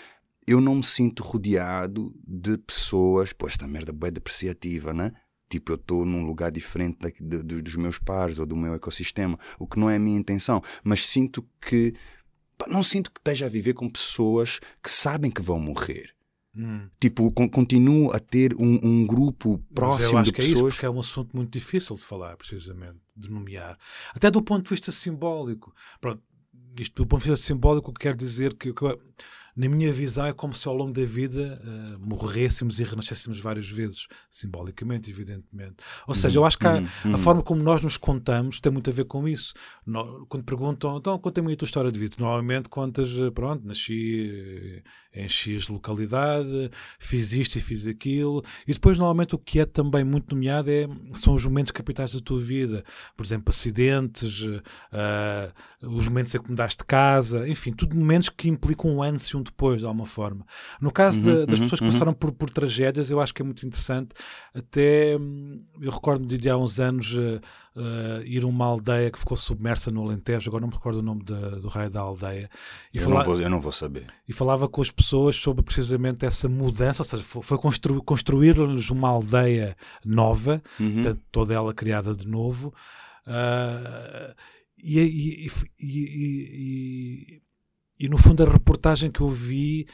eu 0.46 0.60
não 0.60 0.74
me 0.76 0.84
sinto 0.84 1.22
rodeado 1.22 2.12
de 2.26 2.58
pessoas. 2.58 3.32
Pô, 3.32 3.46
esta 3.46 3.66
merda 3.66 3.94
é 4.06 4.10
depreciativa, 4.10 4.92
né? 4.92 5.12
Tipo, 5.52 5.72
eu 5.72 5.76
estou 5.76 6.06
num 6.06 6.24
lugar 6.24 6.50
diferente 6.50 6.98
da, 6.98 7.10
de, 7.10 7.44
de, 7.44 7.60
dos 7.60 7.76
meus 7.76 7.98
pares 7.98 8.38
ou 8.38 8.46
do 8.46 8.56
meu 8.56 8.72
ecossistema, 8.72 9.38
o 9.58 9.66
que 9.66 9.78
não 9.78 9.90
é 9.90 9.96
a 9.96 9.98
minha 9.98 10.18
intenção, 10.18 10.62
mas 10.82 11.04
sinto 11.04 11.46
que. 11.60 11.92
Não 12.66 12.82
sinto 12.82 13.10
que 13.12 13.20
esteja 13.20 13.44
a 13.44 13.48
viver 13.50 13.74
com 13.74 13.90
pessoas 13.90 14.60
que 14.82 14.90
sabem 14.90 15.30
que 15.30 15.42
vão 15.42 15.58
morrer. 15.58 16.14
Hum. 16.56 16.88
Tipo, 16.98 17.30
con 17.32 17.50
continuo 17.50 18.10
a 18.12 18.18
ter 18.18 18.54
um, 18.54 18.80
um 18.82 19.06
grupo 19.06 19.58
próximo 19.74 20.04
Mas 20.04 20.12
eu 20.12 20.18
acho 20.18 20.30
de 20.30 20.32
que 20.32 20.42
pessoas. 20.42 20.56
É 20.56 20.68
isso 20.68 20.70
porque 20.70 20.86
é 20.86 20.90
um 20.90 21.00
assunto 21.00 21.36
muito 21.36 21.52
difícil 21.52 21.96
de 21.96 22.02
falar, 22.02 22.34
precisamente, 22.38 22.98
de 23.14 23.30
nomear. 23.30 23.78
Até 24.14 24.30
do 24.30 24.40
ponto 24.42 24.62
de 24.64 24.70
vista 24.70 24.90
simbólico. 24.90 25.74
Pronto, 26.00 26.22
isto 26.80 26.94
do 27.02 27.06
ponto 27.06 27.22
de 27.24 27.30
vista 27.30 27.46
simbólico 27.46 27.92
quer 27.92 28.16
dizer 28.16 28.54
que, 28.54 28.72
que 28.72 28.84
na 29.54 29.68
minha 29.68 29.92
visão, 29.92 30.26
é 30.26 30.32
como 30.32 30.54
se 30.54 30.66
ao 30.66 30.74
longo 30.74 30.92
da 30.92 31.04
vida 31.04 31.60
uh, 31.62 32.08
morrêssemos 32.08 32.80
e 32.80 32.84
renascêssemos 32.84 33.38
várias 33.38 33.68
vezes, 33.68 34.06
simbolicamente, 34.30 35.10
evidentemente. 35.10 35.76
Ou 36.06 36.14
seja, 36.14 36.38
eu 36.38 36.44
acho 36.44 36.58
que 36.58 36.66
há, 36.66 36.82
uhum, 37.04 37.14
a 37.14 37.18
forma 37.18 37.42
como 37.42 37.62
nós 37.62 37.82
nos 37.82 37.96
contamos 37.96 38.60
tem 38.60 38.72
muito 38.72 38.88
a 38.88 38.92
ver 38.92 39.04
com 39.04 39.28
isso. 39.28 39.52
Quando 40.28 40.44
perguntam, 40.44 40.96
então, 40.96 41.18
conta-me 41.18 41.52
a 41.52 41.56
tua 41.56 41.66
história 41.66 41.92
de 41.92 41.98
vida. 41.98 42.16
Normalmente 42.18 42.68
contas, 42.68 43.10
pronto, 43.34 43.66
nasci 43.66 44.82
em 45.14 45.28
X 45.28 45.68
localidade, 45.68 46.70
fiz 46.98 47.32
isto 47.32 47.56
e 47.56 47.60
fiz 47.60 47.86
aquilo. 47.86 48.42
E 48.66 48.72
depois, 48.72 48.96
normalmente, 48.96 49.34
o 49.34 49.38
que 49.38 49.60
é 49.60 49.66
também 49.66 50.04
muito 50.04 50.34
nomeado 50.34 50.70
é, 50.70 50.88
são 51.14 51.34
os 51.34 51.44
momentos 51.44 51.70
capitais 51.70 52.14
da 52.14 52.20
tua 52.20 52.38
vida. 52.38 52.82
Por 53.16 53.24
exemplo, 53.24 53.50
acidentes, 53.50 54.40
uh, 54.42 54.62
os 55.82 56.08
momentos 56.08 56.34
em 56.34 56.40
que 56.40 56.48
mudaste 56.48 56.78
de 56.78 56.84
casa, 56.84 57.48
enfim, 57.48 57.72
tudo 57.72 57.94
momentos 57.94 58.28
que 58.28 58.48
implicam 58.48 58.90
um 58.90 59.02
antes 59.02 59.26
e 59.26 59.36
um 59.36 59.42
depois, 59.42 59.80
de 59.80 59.86
alguma 59.86 60.06
forma. 60.06 60.46
No 60.80 60.90
caso 60.90 61.20
uhum, 61.20 61.24
de, 61.24 61.46
das 61.46 61.58
uhum, 61.58 61.64
pessoas 61.64 61.80
que 61.80 61.86
uhum. 61.86 61.92
passaram 61.92 62.14
por, 62.14 62.32
por, 62.32 62.50
tragédias, 62.50 63.10
eu 63.10 63.20
acho 63.20 63.34
que 63.34 63.42
é 63.42 63.44
muito 63.44 63.66
interessante. 63.66 64.10
Até 64.54 65.14
eu 65.14 65.90
recordo 65.90 66.26
de 66.26 66.48
há 66.48 66.56
uns 66.56 66.80
anos 66.80 67.14
uh, 67.76 68.22
ir 68.24 68.42
a 68.42 68.46
uma 68.46 68.66
aldeia 68.66 69.10
que 69.10 69.18
ficou 69.18 69.36
submersa 69.36 69.90
no 69.90 70.02
Alentejo, 70.02 70.48
agora 70.48 70.62
não 70.62 70.68
me 70.68 70.74
recordo 70.74 70.98
o 70.98 71.02
nome 71.02 71.22
da, 71.24 71.50
do 71.50 71.68
raio 71.68 71.90
da 71.90 72.00
aldeia. 72.00 72.50
E 72.94 72.98
eu, 72.98 73.04
fala... 73.04 73.16
não 73.16 73.24
vou, 73.24 73.40
eu 73.40 73.50
não 73.50 73.60
vou 73.60 73.72
saber. 73.72 74.06
E 74.28 74.32
falava 74.32 74.68
com 74.68 74.82
as 74.82 74.90
pessoas 74.90 75.36
sobre 75.36 75.62
precisamente 75.62 76.24
essa 76.24 76.48
mudança, 76.48 77.02
ou 77.02 77.06
seja, 77.06 77.22
foi, 77.22 77.42
foi 77.42 77.58
constru, 77.58 78.02
construir-lhes 78.02 78.90
uma 78.90 79.08
aldeia 79.08 79.76
nova, 80.04 80.62
uhum. 80.78 81.16
toda 81.30 81.54
ela 81.54 81.72
criada 81.74 82.14
de 82.14 82.26
novo. 82.26 82.72
Uh, 83.26 84.34
e, 84.82 84.98
e, 84.98 85.50
e, 85.78 87.42
e, 88.00 88.08
no 88.08 88.18
fundo, 88.18 88.42
a 88.42 88.50
reportagem 88.50 89.12
que 89.12 89.20
eu 89.20 89.28
vi 89.28 89.86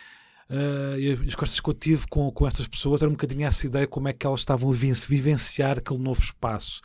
uh, 0.49 0.99
e 0.99 1.13
as 1.13 1.35
conversas 1.35 1.61
que 1.61 1.69
eu 1.69 1.75
tive 1.75 2.07
com, 2.07 2.31
com 2.31 2.47
essas 2.47 2.67
pessoas 2.67 3.03
era 3.03 3.09
um 3.09 3.13
bocadinho 3.13 3.47
essa 3.47 3.67
ideia 3.67 3.87
como 3.87 4.09
é 4.09 4.15
que 4.15 4.27
elas 4.27 4.41
estavam 4.41 4.71
a 4.71 4.73
vivenciar 4.73 5.79
aquele 5.79 6.01
novo 6.01 6.21
espaço. 6.21 6.81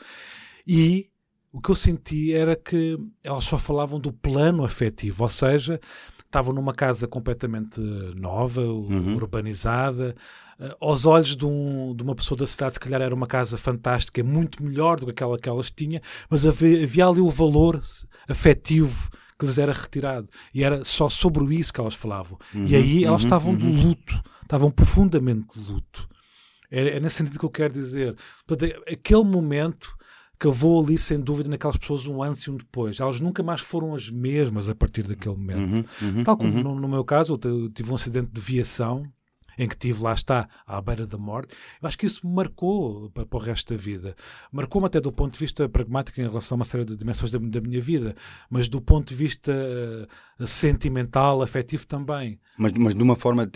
E 0.65 1.09
o 1.51 1.61
que 1.61 1.69
eu 1.69 1.75
senti 1.75 2.33
era 2.33 2.55
que 2.55 2.97
elas 3.23 3.43
só 3.43 3.59
falavam 3.59 3.99
do 3.99 4.11
plano 4.11 4.65
afetivo, 4.65 5.23
ou 5.23 5.29
seja, 5.29 5.79
estavam 6.17 6.51
numa 6.51 6.73
casa 6.73 7.07
completamente 7.07 7.79
nova, 8.15 8.61
uhum. 8.61 9.15
urbanizada, 9.15 10.15
uh, 10.59 10.75
aos 10.81 11.05
olhos 11.05 11.35
de, 11.35 11.45
um, 11.45 11.95
de, 11.95 12.01
uma 12.01 12.15
pessoa 12.15 12.35
da 12.35 12.47
cidade, 12.47 12.73
se 12.73 12.79
calhar 12.79 13.01
era 13.01 13.13
uma 13.13 13.27
casa 13.27 13.55
fantástica, 13.55 14.23
muito 14.23 14.63
melhor 14.63 14.99
do 14.99 15.05
que 15.05 15.11
aquela 15.11 15.37
que 15.37 15.47
elas 15.47 15.69
tinham, 15.69 16.01
mas 16.27 16.43
havia, 16.43 16.83
havia 16.83 17.05
ali 17.05 17.21
o 17.21 17.29
valor 17.29 17.79
afetivo 18.27 19.11
que 19.37 19.45
lhes 19.45 19.59
era 19.59 19.71
retirado. 19.71 20.27
E 20.53 20.63
era 20.63 20.83
só 20.83 21.07
sobre 21.07 21.55
isso 21.55 21.71
que 21.71 21.79
elas 21.79 21.93
falavam. 21.93 22.39
Uhum, 22.53 22.65
e 22.65 22.75
aí 22.75 23.03
elas 23.03 23.21
uhum, 23.21 23.27
estavam 23.27 23.55
de 23.55 23.65
uhum. 23.65 23.89
luto, 23.89 24.23
estavam 24.41 24.71
profundamente 24.71 25.59
de 25.59 25.71
luto. 25.71 26.09
É, 26.71 26.97
é 26.97 26.99
nesse 26.99 27.17
sentido 27.17 27.37
que 27.37 27.45
eu 27.45 27.51
quero 27.51 27.73
dizer. 27.73 28.15
Portanto, 28.47 28.73
aquele 28.87 29.23
momento 29.23 29.95
cavou 30.43 30.83
ali, 30.83 30.97
sem 30.97 31.17
dúvida, 31.17 31.49
naquelas 31.49 31.77
pessoas 31.77 32.05
um 32.05 32.21
antes 32.21 32.41
e 32.43 32.51
um 32.51 32.57
depois. 32.57 32.99
Elas 32.99 33.21
nunca 33.21 33.41
mais 33.41 33.61
foram 33.61 33.95
as 33.95 34.09
mesmas 34.09 34.67
a 34.67 34.75
partir 34.75 35.03
daquele 35.03 35.37
momento. 35.37 35.59
Uhum, 35.59 35.85
uhum, 36.01 36.23
Tal 36.25 36.35
como 36.35 36.53
uhum. 36.53 36.63
no, 36.63 36.81
no, 36.81 36.87
meu 36.89 37.05
caso, 37.05 37.39
eu 37.41 37.69
tive 37.69 37.89
um 37.89 37.95
acidente 37.95 38.29
de 38.29 38.41
viação 38.41 39.09
em 39.57 39.67
que 39.67 39.77
tive, 39.77 40.01
lá 40.01 40.13
está, 40.13 40.49
à 40.65 40.81
beira 40.81 41.05
da 41.05 41.17
morte, 41.17 41.55
eu 41.81 41.87
acho 41.87 41.97
que 41.97 42.05
isso 42.05 42.27
me 42.27 42.33
marcou 42.33 43.09
para, 43.11 43.25
para 43.25 43.37
o 43.37 43.41
resto 43.41 43.73
da 43.73 43.79
vida. 43.79 44.15
Marcou-me 44.51 44.87
até 44.87 44.99
do 44.99 45.11
ponto 45.11 45.33
de 45.33 45.39
vista 45.39 45.69
pragmático 45.69 46.19
em 46.19 46.23
relação 46.23 46.55
a 46.55 46.59
uma 46.59 46.65
série 46.65 46.83
de 46.83 46.95
dimensões 46.95 47.31
da, 47.31 47.39
da 47.39 47.61
minha 47.61 47.79
vida, 47.79 48.15
mas 48.49 48.67
do 48.67 48.81
ponto 48.81 49.09
de 49.09 49.15
vista 49.15 49.53
uh, 50.39 50.47
sentimental, 50.47 51.41
afetivo 51.41 51.85
também. 51.85 52.39
Mas, 52.57 52.71
mas 52.73 52.95
de 52.95 53.03
uma 53.03 53.15
forma, 53.15 53.49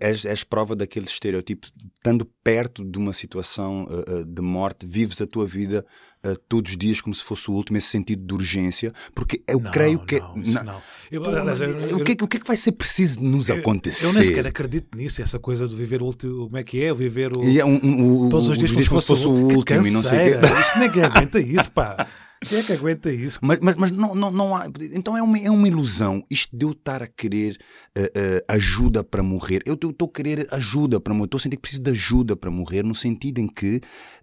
és, 0.00 0.24
és 0.24 0.44
prova 0.44 0.74
daquele 0.74 1.06
estereotipo, 1.06 1.68
estando 1.94 2.26
perto 2.42 2.84
de 2.84 2.98
uma 2.98 3.12
situação 3.12 3.84
uh, 3.84 4.24
de 4.24 4.42
morte, 4.42 4.86
vives 4.86 5.20
a 5.20 5.26
tua 5.26 5.46
vida 5.46 5.86
uh, 6.24 6.36
todos 6.48 6.72
os 6.72 6.76
dias 6.76 7.00
como 7.00 7.14
se 7.14 7.22
fosse 7.22 7.50
o 7.50 7.54
último, 7.54 7.76
esse 7.78 7.88
sentido 7.88 8.26
de 8.26 8.34
urgência, 8.34 8.92
porque 9.14 9.42
eu 9.46 9.60
não, 9.60 9.70
creio 9.70 9.98
que. 9.98 10.18
Não, 10.20 10.34
não. 10.34 10.64
não. 10.64 10.82
Eu, 11.10 11.22
Pô, 11.22 11.30
aliás, 11.30 11.60
eu, 11.60 11.98
o, 11.98 12.04
que, 12.04 12.16
o 12.22 12.26
que 12.26 12.36
é 12.36 12.40
que 12.40 12.46
vai 12.46 12.56
ser 12.56 12.72
preciso 12.72 13.20
nos 13.20 13.48
eu, 13.48 13.56
acontecer? 13.56 14.06
Eu 14.06 14.12
nem 14.14 14.24
sequer 14.24 14.46
acredito 14.46 14.96
nisso, 14.96 15.22
essa 15.22 15.38
coisa 15.38 15.68
de 15.68 15.74
viver 15.74 16.02
o 16.02 16.06
último. 16.06 16.44
Como 16.46 16.56
é 16.56 16.64
que 16.64 16.82
é? 16.82 16.92
Viver 16.92 17.36
o. 17.36 17.42
É 17.42 17.64
um, 17.64 17.74
um, 17.74 18.28
todos 18.28 18.48
os 18.48 18.58
dias 18.58 18.70
como, 18.70 18.88
como 18.88 19.00
se 19.00 19.06
fosse, 19.06 19.26
o 19.26 19.30
último 19.30 19.86
e 19.86 19.90
não 19.90 20.02
sei 20.02 20.34
o 20.34 20.40
quê. 20.40 20.46
Isto 20.60 20.92
que 20.92 21.00
aguenta 21.00 21.40
isso, 21.40 21.70
pá. 21.70 22.06
Quem 22.44 22.58
é 22.58 22.62
que 22.62 22.72
aguenta 22.72 23.10
isso? 23.10 23.38
Mas, 23.42 23.58
mas, 23.60 23.74
mas 23.74 23.90
não, 23.90 24.14
não, 24.14 24.30
não 24.30 24.56
há. 24.56 24.66
Então 24.92 25.16
é 25.16 25.22
uma, 25.22 25.38
é 25.38 25.50
uma 25.50 25.66
ilusão. 25.66 26.24
Isto 26.30 26.56
de 26.56 26.64
eu 26.64 26.72
estar 26.72 27.02
a 27.02 27.06
querer 27.06 27.56
uh, 27.96 28.02
uh, 28.02 28.44
ajuda 28.48 29.02
para 29.02 29.22
morrer. 29.22 29.62
Eu 29.64 29.74
estou 29.74 30.08
a 30.08 30.12
querer 30.12 30.46
ajuda 30.52 31.00
para 31.00 31.14
morrer. 31.14 31.26
Estou 31.26 31.38
a 31.38 31.40
sentir 31.40 31.56
que 31.56 31.62
preciso 31.62 31.82
de 31.82 31.90
ajuda 31.90 32.36
para 32.36 32.50
morrer, 32.50 32.82
no 32.82 32.94
sentido 32.94 33.38
em 33.38 33.48
que. 33.48 33.80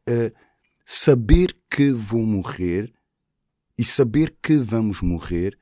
Uh, 0.09 0.31
saber 0.85 1.55
que 1.69 1.91
vou 1.91 2.23
morrer 2.23 2.93
e 3.77 3.83
saber 3.83 4.35
que 4.41 4.57
vamos 4.57 5.01
morrer, 5.01 5.57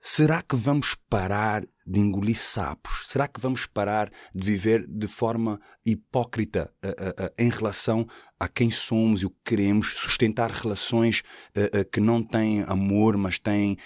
será 0.00 0.42
que 0.42 0.56
vamos 0.56 0.94
parar 1.08 1.66
de 1.86 1.98
engolir 1.98 2.36
sapos? 2.36 3.04
Será 3.08 3.26
que 3.26 3.40
vamos 3.40 3.66
parar 3.66 4.10
de 4.32 4.44
viver 4.44 4.86
de 4.86 5.08
forma 5.08 5.60
hipócrita 5.84 6.72
uh, 6.84 6.88
uh, 6.88 7.26
uh, 7.26 7.34
em 7.36 7.50
relação 7.50 8.06
a 8.38 8.46
quem 8.46 8.70
somos 8.70 9.22
e 9.22 9.26
o 9.26 9.30
que 9.30 9.40
queremos? 9.44 9.94
Sustentar 9.96 10.50
relações 10.50 11.22
que 11.92 12.00
não 12.00 12.22
têm 12.22 12.62
amor, 12.62 13.16
mas 13.18 13.38
têm 13.38 13.76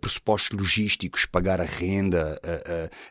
pressupostos 0.00 0.56
logísticos, 0.56 1.26
pagar 1.26 1.60
a 1.60 1.64
renda, 1.64 2.38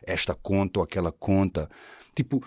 esta 0.06 0.34
conta 0.34 0.78
ou 0.78 0.84
aquela 0.84 1.12
conta. 1.12 1.68
Tipo, 2.14 2.42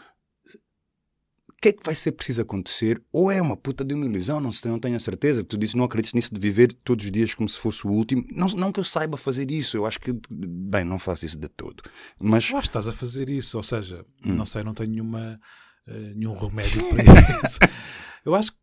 que 1.62 1.70
é 1.70 1.72
que 1.72 1.86
vai 1.86 1.94
ser 1.94 2.14
preciso 2.14 2.42
acontecer? 2.42 3.00
Ou 3.14 3.32
é 3.32 3.40
uma 3.40 3.56
puta 3.56 3.86
de 3.86 3.94
uma 3.94 4.06
ilusão, 4.06 4.42
não, 4.42 4.52
sei, 4.52 4.72
não 4.72 4.80
tenho 4.80 4.96
a 4.96 5.00
certeza. 5.00 5.44
Tu 5.44 5.58
disse 5.60 5.78
não 5.78 5.86
acreditas 5.86 6.14
nisso 6.16 6.34
de 6.34 6.42
viver 6.42 6.74
todos 6.74 7.06
os 7.06 7.12
dias 7.12 7.36
como 7.36 7.48
se 7.48 7.60
fosse 7.60 7.86
o 7.86 7.92
último. 7.92 8.26
Não, 8.32 8.48
não 8.48 8.72
que 8.72 8.80
eu 8.80 8.84
saiba 8.84 9.16
fazer 9.16 9.52
isso, 9.52 9.78
eu 9.78 9.86
acho 9.86 10.00
que, 10.00 10.12
bem, 10.32 10.84
não 10.84 10.98
faço 10.98 11.28
isso 11.28 11.38
de 11.38 11.48
todo. 11.48 11.84
Mas. 12.20 12.50
Eu 12.50 12.58
acho 12.58 12.68
que 12.68 12.70
estás 12.70 12.88
a 12.88 12.92
fazer 12.92 13.30
isso, 13.30 13.58
ou 13.58 13.64
seja, 13.64 14.04
hum. 14.26 14.34
não 14.34 14.46
sei, 14.46 14.64
não 14.64 14.74
tenho 14.74 14.90
nenhuma, 14.90 15.40
uh, 15.88 16.16
nenhum 16.16 16.34
remédio 16.34 16.82
para 16.90 17.04
isso. 17.04 17.60
eu 18.26 18.34
acho 18.34 18.52
que 18.54 18.58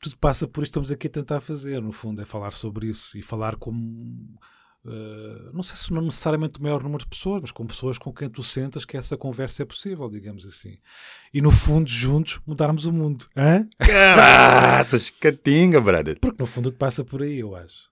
tudo 0.00 0.16
passa 0.16 0.48
por 0.48 0.62
isto 0.62 0.70
estamos 0.70 0.90
aqui 0.90 1.06
a 1.06 1.10
tentar 1.10 1.40
fazer, 1.40 1.82
no 1.82 1.92
fundo, 1.92 2.22
é 2.22 2.24
falar 2.24 2.52
sobre 2.52 2.86
isso 2.86 3.18
e 3.18 3.22
falar 3.22 3.56
como 3.56 4.38
Uh, 4.84 5.52
não 5.52 5.62
sei 5.62 5.76
se 5.76 5.92
não 5.92 6.00
necessariamente 6.00 6.58
o 6.58 6.62
maior 6.62 6.82
número 6.82 7.02
de 7.02 7.08
pessoas, 7.08 7.42
mas 7.42 7.52
com 7.52 7.66
pessoas 7.66 7.98
com 7.98 8.12
quem 8.12 8.30
tu 8.30 8.42
sentas 8.42 8.84
que 8.84 8.96
essa 8.96 9.16
conversa 9.16 9.62
é 9.62 9.66
possível, 9.66 10.08
digamos 10.08 10.46
assim. 10.46 10.78
E 11.34 11.42
no 11.42 11.50
fundo, 11.50 11.88
juntos, 11.88 12.40
mudarmos 12.46 12.86
o 12.86 12.92
mundo. 12.92 13.26
Hã? 13.36 13.68
Caraças, 13.78 15.10
catinga, 15.10 15.80
brother. 15.80 16.18
Porque 16.18 16.42
no 16.42 16.46
fundo 16.46 16.72
passa 16.72 17.04
por 17.04 17.22
aí, 17.22 17.40
eu 17.40 17.54
acho 17.54 17.89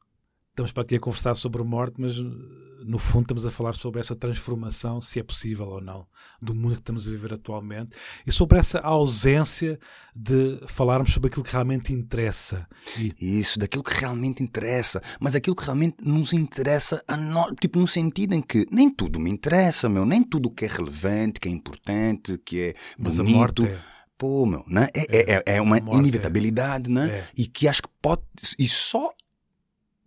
estamos 0.58 0.72
para 0.72 0.82
aqui 0.82 0.96
a 0.96 1.00
conversar 1.00 1.36
sobre 1.36 1.62
morte, 1.62 2.00
mas 2.00 2.16
no 2.18 2.98
fundo 2.98 3.22
estamos 3.22 3.46
a 3.46 3.50
falar 3.50 3.74
sobre 3.74 4.00
essa 4.00 4.16
transformação, 4.16 5.00
se 5.00 5.20
é 5.20 5.22
possível 5.22 5.68
ou 5.68 5.80
não, 5.80 6.04
do 6.42 6.52
mundo 6.52 6.74
que 6.74 6.80
estamos 6.80 7.06
a 7.06 7.10
viver 7.10 7.32
atualmente 7.32 7.90
e 8.26 8.32
sobre 8.32 8.58
essa 8.58 8.80
ausência 8.80 9.78
de 10.16 10.58
falarmos 10.66 11.12
sobre 11.12 11.28
aquilo 11.28 11.44
que 11.44 11.52
realmente 11.52 11.92
interessa. 11.92 12.66
E... 12.98 13.40
Isso, 13.40 13.56
daquilo 13.56 13.84
que 13.84 13.94
realmente 13.94 14.42
interessa, 14.42 15.00
mas 15.20 15.36
aquilo 15.36 15.54
que 15.54 15.64
realmente 15.64 15.96
nos 16.02 16.32
interessa, 16.32 17.04
a 17.06 17.16
no... 17.16 17.54
tipo 17.54 17.78
no 17.78 17.86
sentido 17.86 18.34
em 18.34 18.42
que 18.42 18.66
nem 18.68 18.90
tudo 18.90 19.20
me 19.20 19.30
interessa, 19.30 19.88
meu, 19.88 20.04
nem 20.04 20.24
tudo 20.24 20.50
que 20.50 20.64
é 20.64 20.68
relevante, 20.68 21.38
que 21.38 21.48
é 21.48 21.52
importante, 21.52 22.36
que 22.44 22.60
é 22.60 22.74
mas 22.98 23.16
bonito. 23.18 23.34
A 23.34 23.38
morte 23.38 23.66
é 23.66 23.78
pô, 24.16 24.44
meu, 24.44 24.64
né? 24.66 24.88
é, 24.92 25.06
é, 25.16 25.42
é, 25.46 25.56
é 25.56 25.60
uma 25.60 25.78
inevitabilidade, 25.78 26.90
né? 26.90 27.18
É. 27.18 27.24
E 27.36 27.46
que 27.46 27.68
acho 27.68 27.82
que 27.82 27.88
pode. 28.02 28.22
E 28.58 28.66
só 28.66 29.12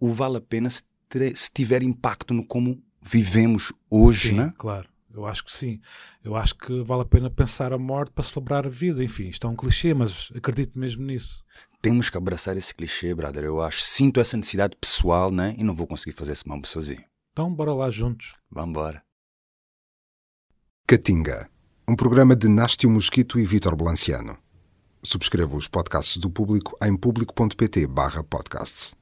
o 0.02 0.12
vale 0.12 0.38
a 0.38 0.42
pena 0.42 0.70
se, 0.70 0.84
ter, 1.08 1.38
se 1.38 1.52
tiver 1.52 1.84
impacto 1.84 2.34
no 2.34 2.46
como 2.46 2.82
vivemos 3.02 3.72
hoje, 3.90 4.30
sim, 4.30 4.36
né? 4.36 4.54
Claro. 4.58 4.90
Eu 5.14 5.26
acho 5.26 5.44
que 5.44 5.52
sim. 5.52 5.82
Eu 6.24 6.36
acho 6.36 6.56
que 6.56 6.84
vale 6.84 7.02
a 7.02 7.06
pena 7.06 7.30
pensar 7.30 7.74
a 7.74 7.78
morte 7.78 8.12
para 8.12 8.24
celebrar 8.24 8.66
a 8.66 8.70
vida. 8.70 9.04
Enfim, 9.04 9.28
isto 9.28 9.46
é 9.46 9.50
um 9.50 9.56
clichê, 9.56 9.94
mas 9.94 10.32
acredito 10.34 10.80
mesmo 10.80 11.06
nisso. 11.06 11.44
Temos 11.82 12.10
que 12.10 12.18
abraçar 12.18 12.56
esse 12.56 12.74
clichê, 12.74 13.14
brother. 13.14 13.44
Eu 13.44 13.62
acho. 13.62 13.82
Sinto 13.82 14.22
essa 14.22 14.38
necessidade 14.38 14.78
pessoal, 14.80 15.30
né? 15.30 15.54
E 15.58 15.64
não 15.64 15.76
vou 15.76 15.86
conseguir 15.86 16.16
fazer 16.16 16.32
esse 16.32 16.48
mambo 16.48 16.66
sozinho. 16.66 17.04
Então, 17.34 17.54
bora 17.54 17.74
lá 17.74 17.90
juntos. 17.90 18.34
Vambora. 18.50 19.04
Catinga. 20.88 21.50
Um 21.88 21.96
programa 21.96 22.36
de 22.36 22.48
Nástio 22.48 22.90
Mosquito 22.90 23.38
e 23.38 23.46
Vítor 23.46 23.76
Blanciano. 23.76 24.38
Subscreva 25.04 25.58
os 25.58 25.68
podcasts 25.68 26.18
do 26.18 26.30
Público 26.30 26.78
em 26.82 26.96
público.pt/podcasts. 26.96 29.01